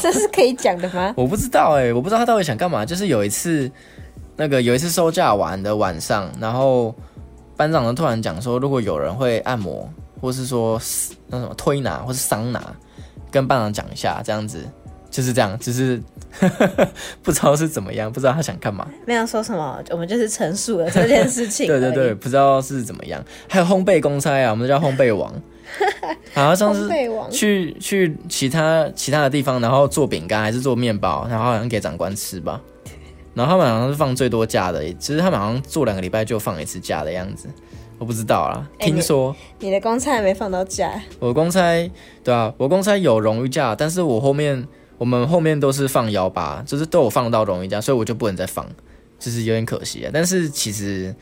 [0.00, 1.12] 这是可以讲的吗？
[1.16, 2.86] 我不知道哎、我不知道他到底想干嘛。
[2.86, 3.70] 就是有一次，
[4.36, 6.94] 那个有一次收假完的晚上，然后
[7.56, 9.88] 班长呢突然讲说，如果有人会按摩，
[10.26, 10.76] 或是说
[11.28, 12.60] 那什么推拿或是桑拿，
[13.30, 14.64] 跟班长讲一下，这样子
[15.08, 16.02] 就是这样，就是
[17.22, 18.88] 不知道是怎么样，不知道他想干嘛。
[19.06, 21.68] 没有说什么，我们就是陈述了这件事情。
[21.70, 23.24] 对对对，，不知道是怎么样。
[23.48, 25.32] 还有烘焙公差啊，我们叫烘焙王，
[26.34, 32.60] 好像上次烘焙王去去其他其他的地方，然后做饼干还是做面包，然后好像给长官吃吧。
[33.32, 37.48] 然后他们好像是放最多假的，其实他们好像做两个礼拜就放一次假的样子，
[37.98, 38.68] 我不知道啦。
[38.78, 41.60] 哎听说你的公差还没放到假，我公差
[42.22, 44.66] 对啊，我公差有荣誉假，但是我后面
[44.98, 48.66] 我们后面都是放幺八，就是都有放到荣誉假，所以我就不能再放，
[49.18, 50.10] 就是有点可惜啊。
[50.12, 51.14] 但是其实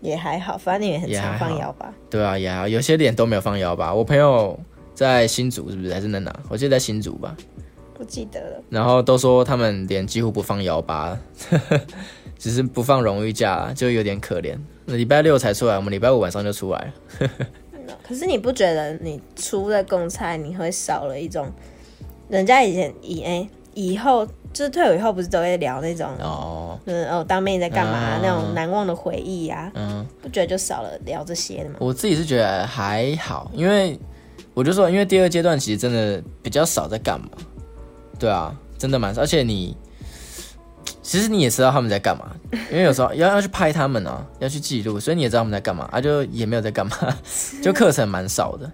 [0.00, 1.92] 也还好，反正你也很常放幺八。
[2.10, 3.92] 对啊，也好，有些脸都没有放幺八。
[3.92, 4.58] 我朋友
[4.94, 6.34] 在新竹是不是还是在哪？
[6.48, 7.36] 我记得在新竹吧。
[7.96, 11.16] 不记得了，然后都说他们连几乎不放幺八，
[12.38, 14.56] 只是不放荣誉假，就有点可怜。
[14.86, 16.78] 那礼拜六才出来，我们礼拜五晚上就出来
[17.20, 17.30] 了。
[18.06, 21.50] 可是你不觉得你出了公差，你会少了一种
[22.28, 31.76] 人家以前以哎、以后就是退伍以后不是都会聊那种，哦，嗯哦当兵在干嘛、啊那种难忘的回忆啊，嗯，不觉得就少了聊这些的吗？
[31.78, 33.98] 我自己是觉得还好，因为
[34.52, 37.28] 我就说，因为第二阶段其实真的比较少在干嘛。
[38.18, 39.76] 对啊，真的蛮少，而且你
[41.04, 42.34] 其实你也知道他们在干嘛，
[42.72, 46.96] 因为有时候 要要去拍他们啊，要去记录，所以你也知道他们在干嘛啊，就也没有在干嘛，
[47.62, 48.68] 就课程蛮少的。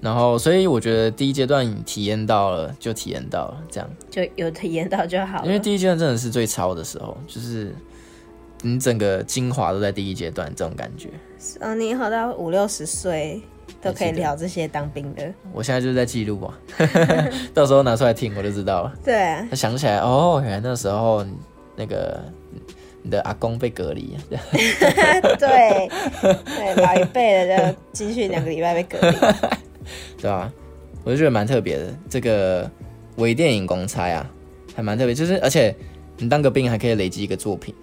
[0.00, 5.46] 然后，所以我觉得第一阶段体验到了就体验到了这样，就有体验到就好了。
[5.46, 7.74] 因为第一阶段真的是最超的时候，就是
[8.62, 11.10] 你整个精华都在第一阶段这种感觉。
[11.60, 13.42] 嗯，你以后到五六十岁
[13.80, 15.22] 都可以聊这些当兵的。
[15.52, 16.54] 我现在就是在记录啊，
[17.54, 18.92] 到时候拿出来听我就知道了。
[19.04, 21.24] 对啊，他想起来，哦，原来那时候
[21.76, 22.22] 那个
[23.02, 24.38] 你的阿公被隔离， 对
[25.38, 29.16] 对，老一辈的就继续两个礼拜被隔离。
[30.16, 30.50] 对吧、
[31.04, 32.70] 我就觉得蛮特别的，这个
[33.16, 34.30] 微电影公差啊，
[34.74, 35.74] 还蛮特别，就是而且
[36.16, 37.74] 你当个兵还可以累积一个作品，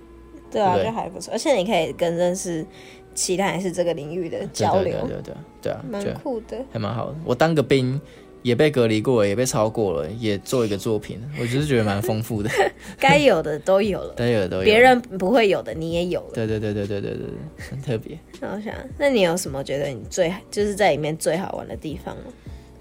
[0.49, 2.65] 对啊，对就还不错，而且你可以跟认识
[3.13, 6.57] 其他人是这个领域的交流，对对对对对啊，蛮酷的。
[6.73, 7.15] 还蛮好的。
[7.23, 8.01] 我当个兵
[8.43, 12.49] 也被隔离过了，也被超过了，也做一个作品，我就是觉得蛮丰富的，
[12.99, 14.63] 该有的都有了，该有的都有。
[14.63, 16.31] 别人不会有的你也有了。
[16.33, 18.17] 对对对对对对对对，很特别。
[18.39, 22.23] 那我想，那你有什么觉得你最就是在里面最好玩的地方吗？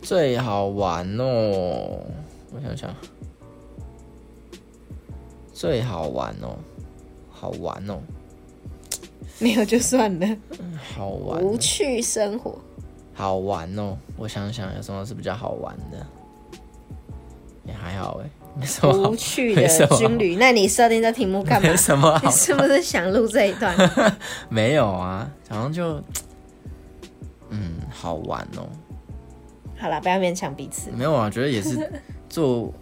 [0.02, 2.00] 最好玩哦，
[2.54, 2.94] 我想想，
[5.52, 6.56] 最好玩哦，
[7.30, 8.00] 好玩哦，
[9.38, 10.26] 没有就算了，
[10.96, 12.58] 好玩，无趣生活。
[13.20, 13.96] 好玩哦。
[14.16, 16.06] 我想想有什么是比较好玩的，
[17.66, 21.76] 也还好哎，没什么好无，趣的军旅，那你设定这题目干嘛没？
[21.76, 23.76] 什么你，是不是想录这一段？
[24.48, 26.02] 没有啊，好像就，
[27.50, 28.66] 嗯，好玩哦。
[29.78, 30.90] 好了，不要勉强彼此。
[30.90, 31.90] 没有啊，觉得也是
[32.28, 32.72] 做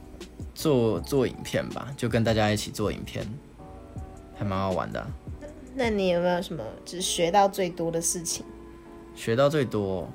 [0.55, 3.25] 做做影片吧，就跟大家一起做影片，
[4.37, 5.07] 还蛮好玩的啊、
[5.75, 8.45] 那你有没有什么只学到最多的事情？
[9.15, 10.09] 学到最多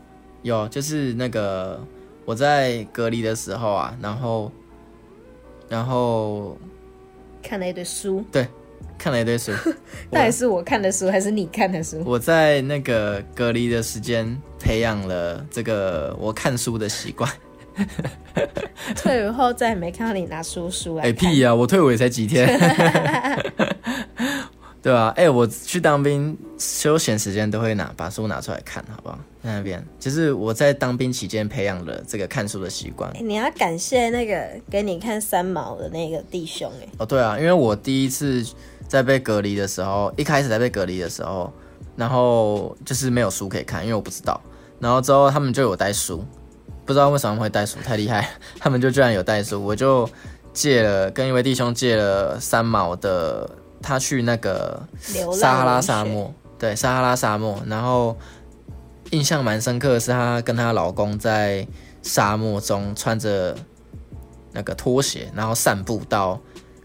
[0.43, 1.81] 有就是那个
[2.25, 4.51] 我在隔离的时候啊，然后
[5.67, 6.57] 然后
[7.41, 8.47] 看了一堆书，对
[8.97, 9.51] 看了一堆书，
[10.11, 12.03] 到底是我看的书还是你看的书？
[12.05, 17.29] 我在那个隔离的时间培养了这个我看书的习惯。
[18.95, 21.31] 退伍后再也没看到你拿书书来哎、看。
[21.31, 22.47] 屁呀、我退伍也才几天，
[24.83, 29.17] 对啊，哎、我去当兵休闲时间都会拿把书拿出来看，好不好？
[29.41, 33.09] 在那边，就是我在当兵期间培养了这个看书的习惯。
[33.11, 38.45] 哎你要感谢那个给你看三毛的那个弟兄哎、哦，对啊，因为我第一次
[38.87, 41.51] 在被隔离的时候，一开始在被隔离的时候，
[41.95, 44.39] 然后就是没有书可以看，因为我不知道。
[44.79, 46.25] 然后之后他们就有带书，
[46.85, 50.09] 不知道为什么会带书，太厉害，他们就居然有带书，我就
[50.51, 53.49] 借了跟一位弟兄借了三毛的，
[53.83, 54.81] 他去那个
[55.33, 58.17] 撒哈拉沙漠，对，撒哈拉沙漠，然后
[59.11, 61.67] 印象蛮深刻的是，她跟她老公在
[62.01, 63.55] 沙漠中穿着
[64.53, 66.39] 那个拖鞋，然后散步到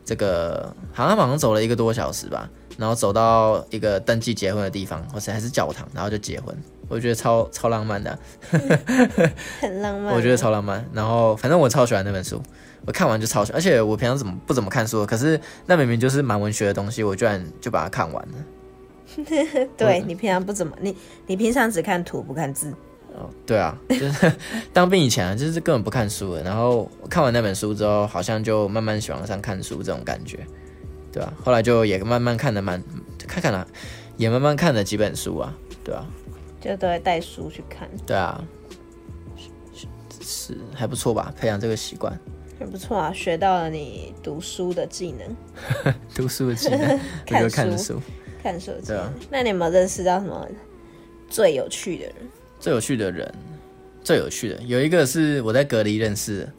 [0.04, 6.54] 这个，好像好像走了一个多小时吧，然后走到一个登记结婚的地方，或者还是教堂，然后就结婚。
[6.90, 8.18] 我觉得超超浪漫的啊、
[9.60, 10.14] 很浪漫。
[10.14, 10.82] 我觉得超浪漫。
[10.92, 12.42] 然后反正我超喜欢那本书，
[12.86, 18.34] 我看完就超喜欢，而且我平常怎么不怎么看书，可是那明明就是蛮文学的东西，我居然就把它看完了。
[19.76, 22.72] 对你平常不怎么，你你平常只看图不看字。
[23.14, 24.32] 哦，对啊，就是
[24.72, 26.42] 当兵以前啊，就是根本不看书的。
[26.42, 30.46] 然后看完那本书之后，好像就慢慢喜欢上看书这种感觉，
[31.10, 32.80] 对吧、后来就也慢慢看的蛮
[33.26, 33.66] 看看了、
[34.16, 36.06] 也慢慢看了几本书啊，对啊、
[36.60, 38.44] 就都会带书去看，对啊，
[39.72, 39.86] 是
[40.20, 41.32] 是还不错吧？
[41.36, 42.16] 培养这个习惯，
[42.58, 47.00] 很不错啊，学到了你读书的技能， 读书的技能，
[47.42, 48.02] 我看书书。
[48.42, 48.96] 看书的技能。
[48.96, 50.46] 对啊那你有没有认识到什么
[51.28, 52.14] 最有趣的人？
[52.60, 53.34] 最有趣的人，
[54.02, 56.52] 最有趣的有一个是我在隔离认识的，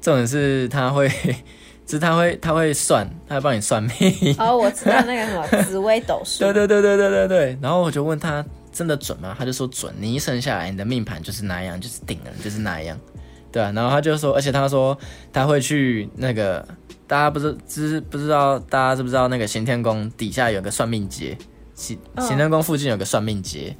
[0.00, 1.08] 重点是他会，
[1.86, 4.34] 就是他会他会算，他会帮你算命。
[4.38, 7.58] 哦，我知道那个什么紫微斗数，对对对对对对对。
[7.60, 9.34] 然后我就问他真的准吗？
[9.38, 12.98] 他就说准，你一生下来你的命盘就是那样，就是定了，就是那样。
[13.56, 14.94] 对啊，然后他就说，而且他说
[15.32, 16.62] 他会去那个，
[17.06, 21.34] 大家不知知不知道，大家知不知道那个行天宫底下有个算命街，
[21.74, 23.74] 行嗯行天宫附近有个算命街，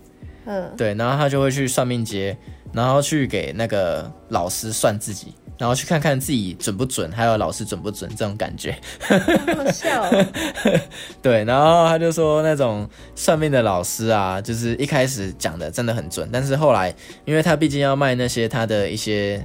[0.47, 2.35] 嗯，对，然后他就会去算命街，
[2.73, 8.75] 然后去给那个老师算自己，然后去看看自己准不准，还有老师准不准这种感觉。
[9.01, 10.27] 好好笑哦。
[11.21, 16.95] 对，然后他就说那种算命的老师啊，就是一开始讲的真的很准，但是后来
[17.27, 19.45] 因为他毕竟要卖那些他的一些。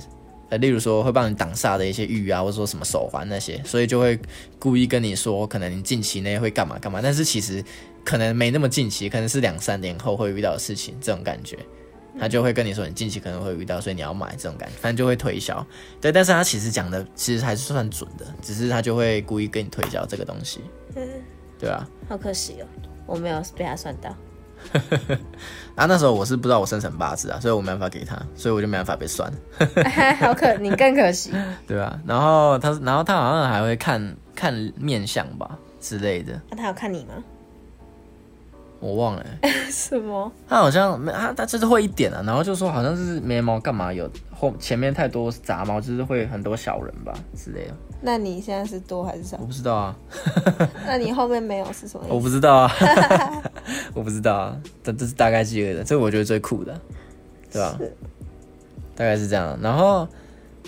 [0.51, 4.19] 呃，例如说会帮你挡煞的一些玉啊，或者说什么手环那些，所以就会
[4.59, 7.63] 故意跟你说，可能你近期内会干嘛干嘛，但是其实
[8.03, 11.57] 可能没那么近期，可能是两三年后会遇到的事情，这种感觉，
[12.19, 15.65] 他就会跟你说你近期可能会遇到，所以你要买这种感觉，反正就会推销。
[16.01, 20.59] 对，但是他其实讲的其实还是算准的，只是他就会故意跟你推销这个东西，
[21.57, 21.87] 对啊。
[22.09, 22.67] 好可惜哦，
[23.05, 24.13] 我没有被他算到。
[25.75, 29.31] 啊，那时候我是不知道我生辰八字啊，所以我没办法给他，所以我就没办法被算，
[30.19, 31.31] 好可，你更可惜。
[31.67, 37.13] 对吧、然后他，然后他好像还会看看面相吧之类的，那他有看你吗？
[38.81, 40.29] 我忘了欸、 什么？
[40.49, 49.45] 他好像没他他就是会一点啊，然后就说好像是眉毛干嘛有后前面太多杂毛，就是会很多小人吧之类的，那你现在是多还是少我？
[49.45, 49.95] 不知道啊，
[50.85, 52.13] 那你后面没有是什么意思？
[52.15, 52.71] 我不知道啊，
[53.93, 56.73] 我不知道啊，这这是大概记得的，这个我觉得最酷的，
[57.51, 57.95] 对吧、是
[58.95, 59.57] 大概是这样。
[59.61, 60.07] 然后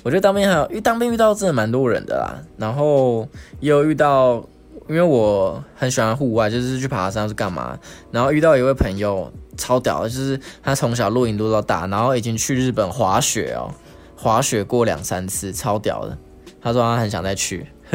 [0.04, 3.28] 我觉得当兵还有，因为当兵遇到真的蛮多人的啦，然后
[3.60, 4.46] 也有遇到，
[4.88, 7.78] 因为我很喜欢户外，就是去爬山是干嘛，
[8.12, 13.72] 然后遇到一位朋友超屌的，就是他从小露营露到大，然后已经去日本滑雪哦，
[14.18, 16.18] 滑雪过两三次，超屌的。
[16.62, 17.68] 他说他很想再去，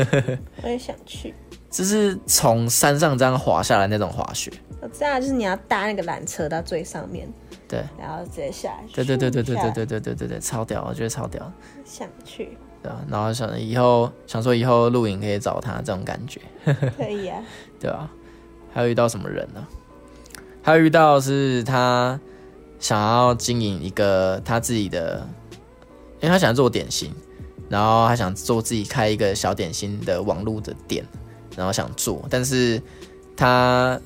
[0.62, 1.34] 我也想去。
[1.70, 4.50] 就是从山上这样滑下来那种滑雪。
[4.80, 7.28] 我知道，就是你要搭那个缆车到最上面，
[7.66, 8.84] 对，然后直接下来。
[8.94, 11.50] 对对对对对对对对对对对，超屌，我觉得超屌，
[11.84, 16.40] 想去，对啊，然后想以后想说以后露营可以找他这种感觉，
[16.96, 17.42] 可以啊。
[17.80, 18.10] 对啊，
[18.72, 19.66] 还有遇到什么人呢？
[20.62, 22.18] 还有遇到是他
[22.78, 25.26] 想要经营一个他自己的，
[26.20, 27.12] 因为他想做点心，
[27.68, 31.04] 然后他想做自己开一个小点心的网络的店，
[31.56, 32.80] 然后想做，但是
[33.36, 33.98] 他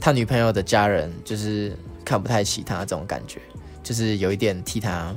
[0.00, 3.40] 他女朋友的家人就是看不太起他这种感觉，
[3.82, 5.14] 就是有一点替他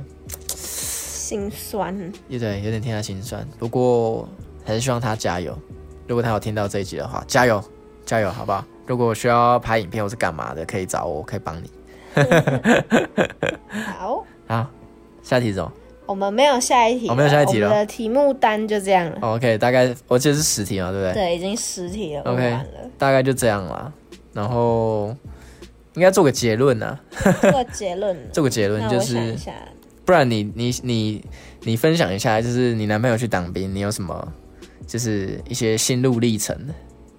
[1.30, 3.46] 心酸，也对，有点替他心酸。
[3.56, 4.28] 不过
[4.64, 5.56] 还是希望他加油。
[6.08, 7.62] 如果他有听到这一集的话，加油，
[8.04, 8.64] 加油，好不好？
[8.84, 11.70] 如果需要拍影片或是干嘛的，可以找我，我可以帮你。
[13.96, 14.68] 好， 好，
[15.22, 15.72] 下题是什么、
[16.04, 19.18] 我们没有下一题我，哦没有下一题了我们的题目单就这样了。
[19.22, 21.14] 哦 OK，大概我记得是十题嘛，对不对？
[21.14, 22.66] 对，已经十题了，OK 了。
[22.98, 23.92] 大概就这样了。
[24.32, 25.14] 然后
[25.94, 26.98] 应该做个结论呢、
[27.40, 29.36] 做个结论，做个结论就是
[30.10, 31.24] 不然你你你
[31.62, 34.32] 你分享一下，就是你男朋友去当兵，你有什么
[34.84, 36.58] 就是一些心路历程？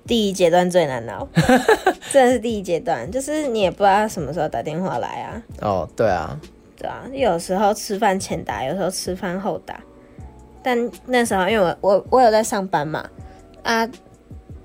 [0.06, 1.25] 第一阶段最难熬，
[2.12, 6.38] 真的是第一阶段，就是你也不知道他什么时候打电话来啊，哦，对啊，
[6.75, 9.80] 对啊，有时候吃饭前打，有时候吃饭后打。
[10.61, 13.09] 但那时候因为我我我有在上班嘛，
[13.63, 13.88] 啊，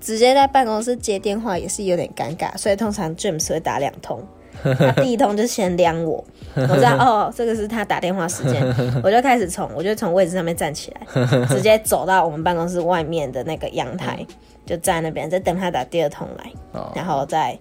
[0.01, 4.21] 直接在办公室接电话也是有点尴尬，所以通常 James 会打两通。
[4.63, 6.23] 他第一通就先量我，
[6.55, 8.61] 我知道哦，这个是他打电话时间，
[9.03, 14.25] 我就开始从我就从位置上面站起来， 直接走到我们办公室外面的那个阳台，
[14.65, 16.51] 就站那边，再等他打第二通来。
[16.73, 17.57] 哦，然后再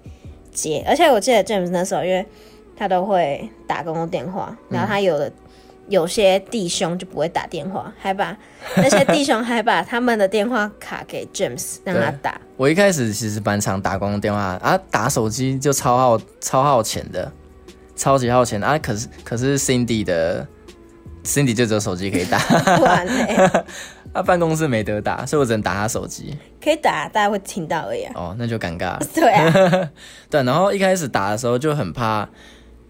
[0.53, 0.85] 接。
[0.87, 2.25] 而且我记得 James 那时候，因为
[2.77, 5.31] 他都会打公共电话，然后他有的
[5.89, 8.37] 有些弟兄就不会打电话，还把
[8.77, 12.41] 那些弟兄还把他们的电话卡给 James 让他打。
[12.57, 17.31] 我一开始其实蛮常打公共电话啊，打手机就超耗超耗钱的，
[17.95, 18.79] 超级耗钱啊。
[18.79, 20.47] 可是可是 Cindy 的
[21.25, 22.39] Cindy 就只有手机可以打，
[22.77, 23.37] 不然嘞，
[24.15, 26.37] 他 办公室没得打，所以我只能打他手机。
[26.63, 28.13] 可以打，大家会听到而已、啊。
[28.15, 29.01] 哦，那就尴尬了。
[29.15, 29.91] 对啊，
[30.31, 32.29] 对，然后一开始打的时候就很怕，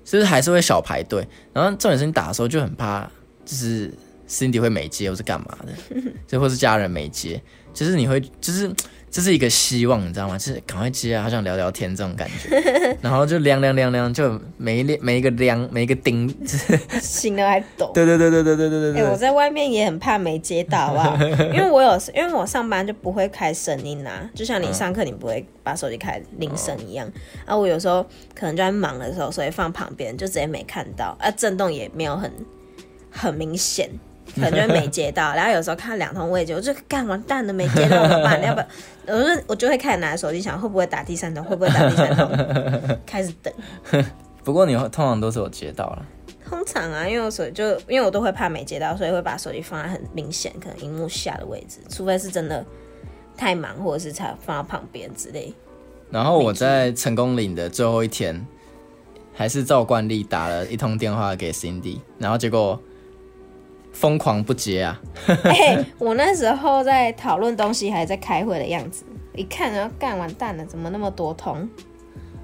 [0.06, 1.26] 就是还是会小排队。
[1.52, 3.02] 然后重点是你打的时候就很怕，
[3.44, 3.92] 就是
[4.28, 7.42] Cindy 会没接或是干嘛的， 就或是家人没接，
[7.74, 8.70] 就是你会就是
[9.16, 10.36] 这是一个希望，你知道吗？
[10.36, 12.54] 就是赶快接啊，好想聊聊天这种感觉。
[13.00, 16.28] 然后就亮亮亮亮，就每一亮每一个亮每一个钉，
[17.00, 17.90] 心都还抖。
[17.94, 19.16] 对对对对对对对对哎、我。
[19.16, 21.16] 在外面也很怕没接到，好不好？
[21.46, 27.10] 因为我有，因为我上班就不会开声音啊，就像你上课你不会把手机开铃声一样。
[27.46, 28.04] 啊，我有时候
[28.34, 32.30] 可能就在忙的时候，所以放旁边就直接没看到，啊，震动也没有很
[33.10, 33.88] 很明显。
[34.36, 38.40] 可能就会没接到，然后有时候看两通未接，我就干完蛋了，没接到怎么办？
[38.44, 38.66] 要不要？
[39.16, 41.42] 我就我就会开始拿手机想，会不会打第三通？
[41.42, 42.98] 会不会打第三通？
[43.04, 43.52] 开始等。
[44.44, 46.06] 不过你通常都是我接到了，
[46.48, 52.64] 通常啊，因为我手就因为我都会怕没接到，所以会把手机放在很明显，可能荧幕下的位置，除非是真的
[53.36, 55.52] 太忙，或者是才放到旁边之类。
[56.10, 58.46] 然后我在成功岭的最后一天，
[59.34, 62.80] 还是照惯例打了一通电话给 Cindy，然后结果
[63.98, 65.00] 疯狂不接啊！
[65.44, 71.66] 哎、我那时候在讨论东西，还在开会的样子，一看然后干完蛋了，怎么那么多通？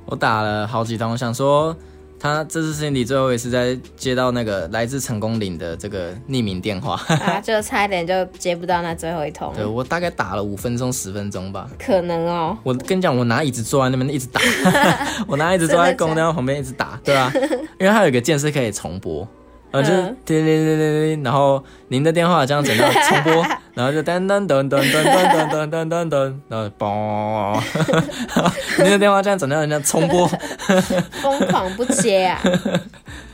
[0.07, 1.77] 我打了好几通，想说
[2.19, 11.69] 他这次 Cindy 最后一次在接到那个来自成功岭的这个匿名电话， 啊，就差一点就接不到那最后一通，对我大概打了五分钟十分钟吧。
[11.79, 12.57] 可能哦。
[12.63, 14.41] 我跟你讲，我拿椅子坐在那边一直打，
[15.29, 17.31] 我拿椅子坐在公交旁边一直打，对啊，
[17.79, 19.29] 因为它有一个键是可以重播，
[19.73, 27.61] 然后就是叮叮铃铃铃铃，然后您的电话这样整个重播， 然后就噔噔噔噔噔噔噔噔噔噔，然后嘣，
[28.79, 30.29] 您的电话这样整个人家重播，
[31.23, 32.41] 疯狂不接啊！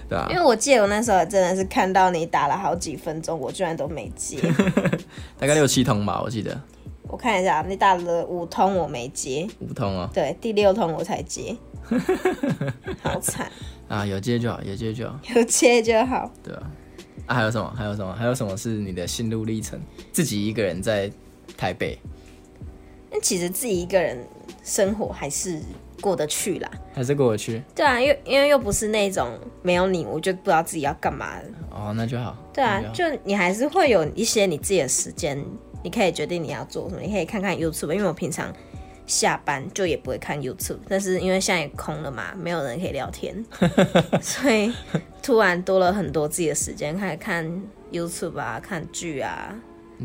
[0.08, 4.38] 对啊因，为我记得我那时候真的是看到你打了好几分钟，我居然都没接。
[5.38, 6.58] 大概六七通吧，我记得
[7.02, 11.54] 我看一下，你打了五通我没接，五通哦，对，第六通我才接，
[13.02, 13.50] 好惨，
[13.88, 16.30] 啊，有接就好，有接就好， 有接就好。
[16.42, 16.70] 对啊，
[17.26, 17.74] 啊还有什么？
[17.76, 18.12] 还有什么？
[18.14, 19.80] 还有什么是你的心路历程？
[20.12, 21.10] 自己一个人在
[21.56, 21.98] 台北，
[23.10, 24.24] 那其实自己一个人
[24.62, 25.60] 生活还是
[26.00, 26.70] 过得去啦。
[26.94, 27.62] 还是过得去？
[27.74, 31.44] 对啊，因为因为又不是那种没有你我就不知道自己要干嘛的。
[31.70, 32.36] 哦，那就好。
[32.52, 35.42] 对啊，就就你还是会有一些你自己的时间，
[35.82, 38.52] 你可以决定你要做什么，你可以看看 YouTube，因为我平常
[39.08, 43.44] 下班就也不会看 YouTube，但是因为现在也空了嘛，没有人可以聊天，
[44.22, 44.72] 所以
[45.20, 47.44] 突然多了很多自己的时间，开始看
[47.90, 49.52] YouTube 啊，看剧啊。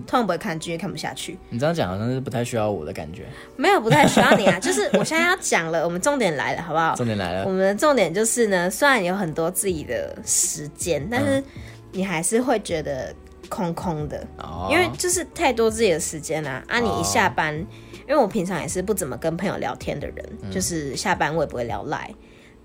[0.07, 1.37] 通常不会看剧，看不下去。
[1.51, 3.27] 你这样讲好像是不太需要我的感觉。
[3.55, 4.57] 没有，不太需要你啊。
[4.59, 6.95] 就是我现在要讲了，我们重点来了，好不好？
[6.95, 11.43] 重点来了，我们的重点就是呢，虽然有很多自己的时间，但是
[11.91, 13.13] 你还是会觉得
[13.49, 16.79] 空空的，哦，因为就是太多自己的时间啦、啊。
[16.79, 17.63] 你一下班，
[18.07, 22.13] 因为我平常也是不怎么跟朋友聊天的人，就是下班我也不会聊赖，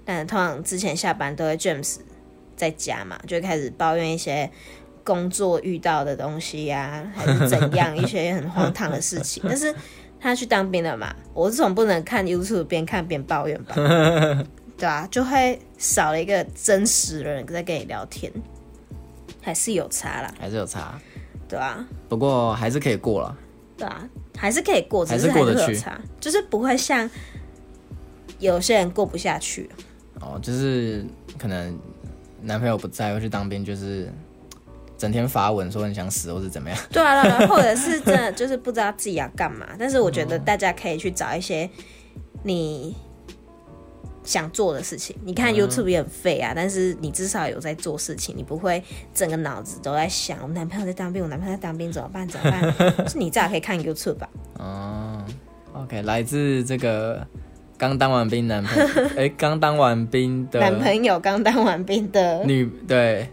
[0.05, 1.97] 但通常之前下班都会 James
[2.57, 4.51] 在家嘛，就开始抱怨一些。
[5.05, 9.74] 工作遇到的东西呀、还是怎样一些很荒唐的事情， 但是
[10.20, 13.74] 他去当兵了嘛，我总不能看 YouTube 边看边抱怨吧？
[14.76, 18.30] 对啊，就会少了一个真实的人在跟你聊天，
[19.41, 21.01] 还是有差啦，还是有差，
[21.49, 23.34] 对啊，不过还是可以过了。
[23.78, 24.07] 对啊，
[24.39, 27.11] 还是可以过，只是是过得去还是会有差，就是不会像
[28.39, 29.68] 有些人过不下去。
[30.20, 31.05] 哦，就是
[31.36, 31.76] 可能
[32.43, 34.12] 男朋友不在，或去当兵，就是
[34.97, 36.78] 整天发文说很想死，或是怎么样。
[36.91, 39.66] 对啊，对啊， 或者是真的就是不知道自己要干嘛。
[39.78, 41.68] 但是我觉得大家可以去找一些
[42.43, 42.97] 你
[44.29, 45.16] 想做的事情。
[45.24, 48.83] 你看 YouTube 也很废啊，但是你至少有在做事情，你不会
[49.14, 52.29] 整个脑子都在想我男朋友在当兵，我男朋友在当兵怎么办？
[52.29, 53.09] 怎么办？
[53.09, 54.29] 是你至少可以看 YouTube 吧？
[54.59, 55.24] 哦
[55.72, 57.26] ，OK，来自这个
[57.79, 63.26] 刚当完兵男朋友， 哎，刚当完兵的男朋友刚当完兵的，女对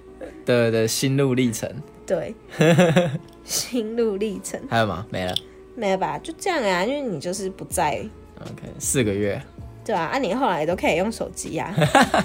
[0.46, 1.70] 的的心路历程，
[2.08, 2.34] 对，
[3.44, 5.06] 心路历程还有吗？
[5.12, 5.36] 没了。
[5.78, 6.18] 没了吧？
[6.20, 8.02] 就这样啊，因为你就是不在
[8.40, 9.42] ，OK，四个月，
[9.86, 11.74] 对啊，啊，你后来都可以用手机啊，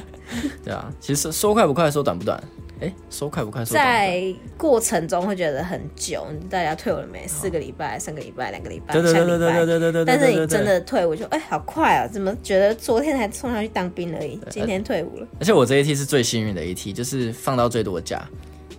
[0.64, 0.90] 对啊。
[0.98, 2.42] 其实说快不快，说短不短。
[2.80, 3.62] 哎，说快不快。
[3.62, 7.26] 在过程中会觉得很久，你大家退伍了没？
[7.28, 9.66] 四个礼拜、三个礼拜、两个礼拜、对对对对对下个礼拜。
[9.66, 10.04] 对对对对。
[10.06, 12.08] 但是对对你真，的退伍就哎、好快啊！
[12.10, 15.26] 怎么觉得昨天才送他去当兵而已，今天退伍了？
[15.38, 18.26] 而且我这一梯是最幸运的一梯，就是放到最多假。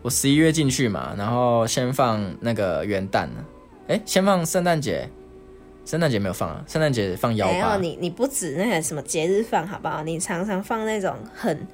[0.01, 3.45] 我十一月进去嘛，然后先放那个元旦呢，
[3.87, 5.07] 哎，先放圣诞节，
[5.85, 10.03] 圣诞节没有放啊，圣诞节放幺没有八，你你不止那个什么节日放好不好？
[10.03, 11.67] 你常常放那种很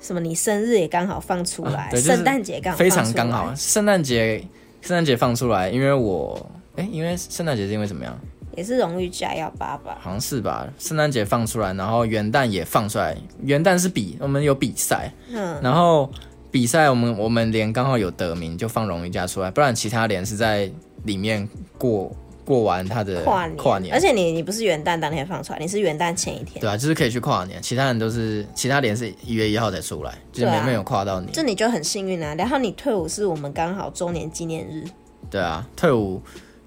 [0.00, 4.38] 什么，你生日也刚好放出来，啊对就是圣诞节刚好非放出来常刚好，，圣诞节
[4.82, 8.18] 圣诞节放出来，因为我哎，因为圣诞节是因为怎么样？
[8.56, 9.96] 也是荣誉加幺八吧？
[10.00, 16.10] 好像是吧，圣诞节放出来，然后元旦也放出来，元旦是比我们有比赛，嗯，然后
[16.50, 20.70] 比赛我们我们连刚好有得名就放荣誉假出来，不然其他连是在
[21.04, 22.10] 里面过
[22.50, 31.28] 过完他的跨年，跨年而且你你不是元旦当天放出来，你是元旦前一天，对啊，就是可以去跨年，其他人都是其他年是一月一号才出来，就是没没有跨到你。
[31.32, 32.34] 这你就很幸运啊。
[32.34, 34.82] 然后你退伍是我们刚好周年纪念日，
[35.30, 36.20] 对啊，退伍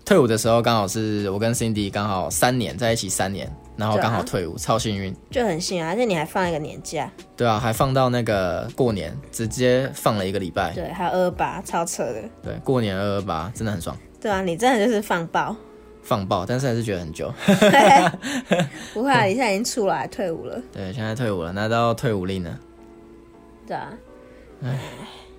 [0.06, 5.14] 退伍的时候刚好是我跟 Cindy 刚好三年在一起三年，然后刚好退伍，超幸运。
[5.30, 10.72] 就很幸运啊，而且你还放一个年假，对啊，还放到那个过年，直接放了一个礼拜。
[10.74, 12.22] 对，还有二八，超扯的。
[12.42, 15.56] 对，过年二二八真的很爽，对啊，你真的就是放爆，
[16.04, 17.34] 放爆，但是还是觉得很久。
[18.94, 22.60] 不会啊，你现在已经出来退伍了， 对，现在退伍了，拿到退伍令了。
[23.66, 23.90] 对啊，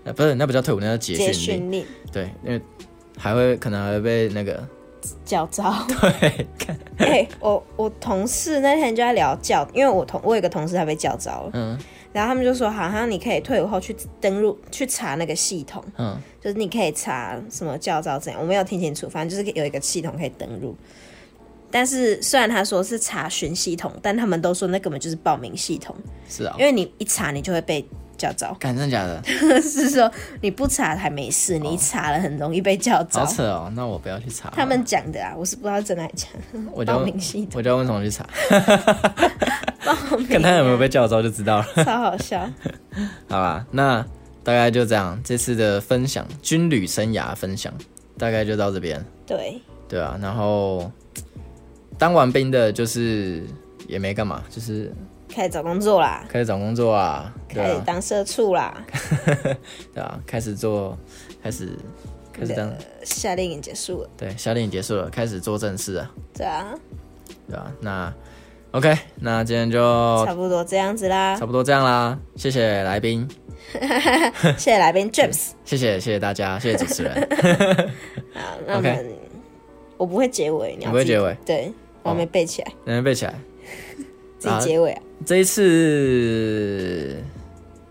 [0.04, 1.60] 呃，不是，那不叫退伍，那叫结接训令。
[1.60, 2.60] 训令对，因为
[3.16, 4.66] 还会可能还会被那个
[5.24, 5.74] 教招。
[6.00, 6.46] 对，
[6.98, 11.78] 哎、我我同事那天就在聊教，因为我同我有一个同事他被教招了，嗯
[12.14, 20.76] 然后他们就说，好像你可以退伍后去登录去查那个系统，嗯，就是你可以查什么教招怎样，我没有听清楚，反正就是有一个系统可以登录。
[21.72, 25.92] 但是虽然他说是查询系统，但他们都说那根本就是报名系统，
[26.28, 26.54] 是啊。
[26.56, 27.84] 因，为你一查你就会被
[28.16, 29.22] 教招，干真的假的？
[29.62, 30.10] 是说
[30.40, 33.32] 你不查还没事，你一查了很容易被叫招好。
[33.32, 34.50] 扯哦，那我不要去查。
[34.50, 36.58] 他们讲的啊，我是不知道真的假的。
[36.72, 38.26] 我就报名系统，我就要问什么去查，
[39.84, 41.84] 报名、看他有没有被叫招就知道了。
[41.84, 42.48] 超好笑。
[43.28, 44.04] 好吧，那
[44.42, 47.72] 大概就这样，这次的分享军旅生涯分享
[48.18, 50.90] 大概就到这边，对，对啊，然后
[51.98, 53.42] 当完兵的就是
[53.88, 54.92] 也没干嘛，就是
[55.34, 58.84] 开始找工作啦，开始找工作啊，对开始啊，当社畜啦，
[59.92, 60.96] 对啊，开始做，
[61.42, 61.76] 开始
[62.32, 62.72] 开始当，
[63.02, 66.74] 夏令营结束了，对，夏令营结束了，开始做正事啊，对啊，
[67.48, 68.14] 对啊，那
[68.70, 71.36] OK，那今天就差不多这样子啦。
[71.36, 71.44] 差。
[71.44, 73.28] 不多这样啦，谢谢来宾，
[74.56, 75.50] 谢谢来宾 James。
[75.64, 77.28] 谢谢谢谢大家，谢谢主持人，
[78.34, 79.06] 好，那我 OK 们
[79.96, 81.72] 我不会结尾，你要自己你不会结尾，对
[82.04, 83.34] 我还没背起来，能背起来。
[84.38, 85.02] 自己结尾啊。
[85.24, 87.16] 这一次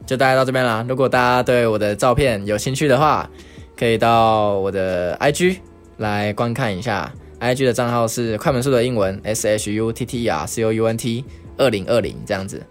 [0.05, 0.85] 就大概到这边啦。
[0.87, 3.29] 如果大家对我的照片有兴趣的话，
[3.77, 5.57] 可以到我的 IG
[5.97, 7.11] 来观看一下。
[7.39, 11.25] IG 的账号是快门速的英文 S H U T T E R C O U N T
[11.57, 12.61] 二零二零这样子。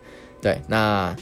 [0.41, 1.15] 对，那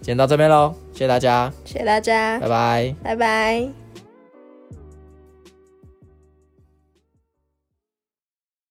[0.00, 2.94] 今天到这边喽，谢谢大家，谢谢大家拜，拜。
[3.02, 3.89] 拜拜。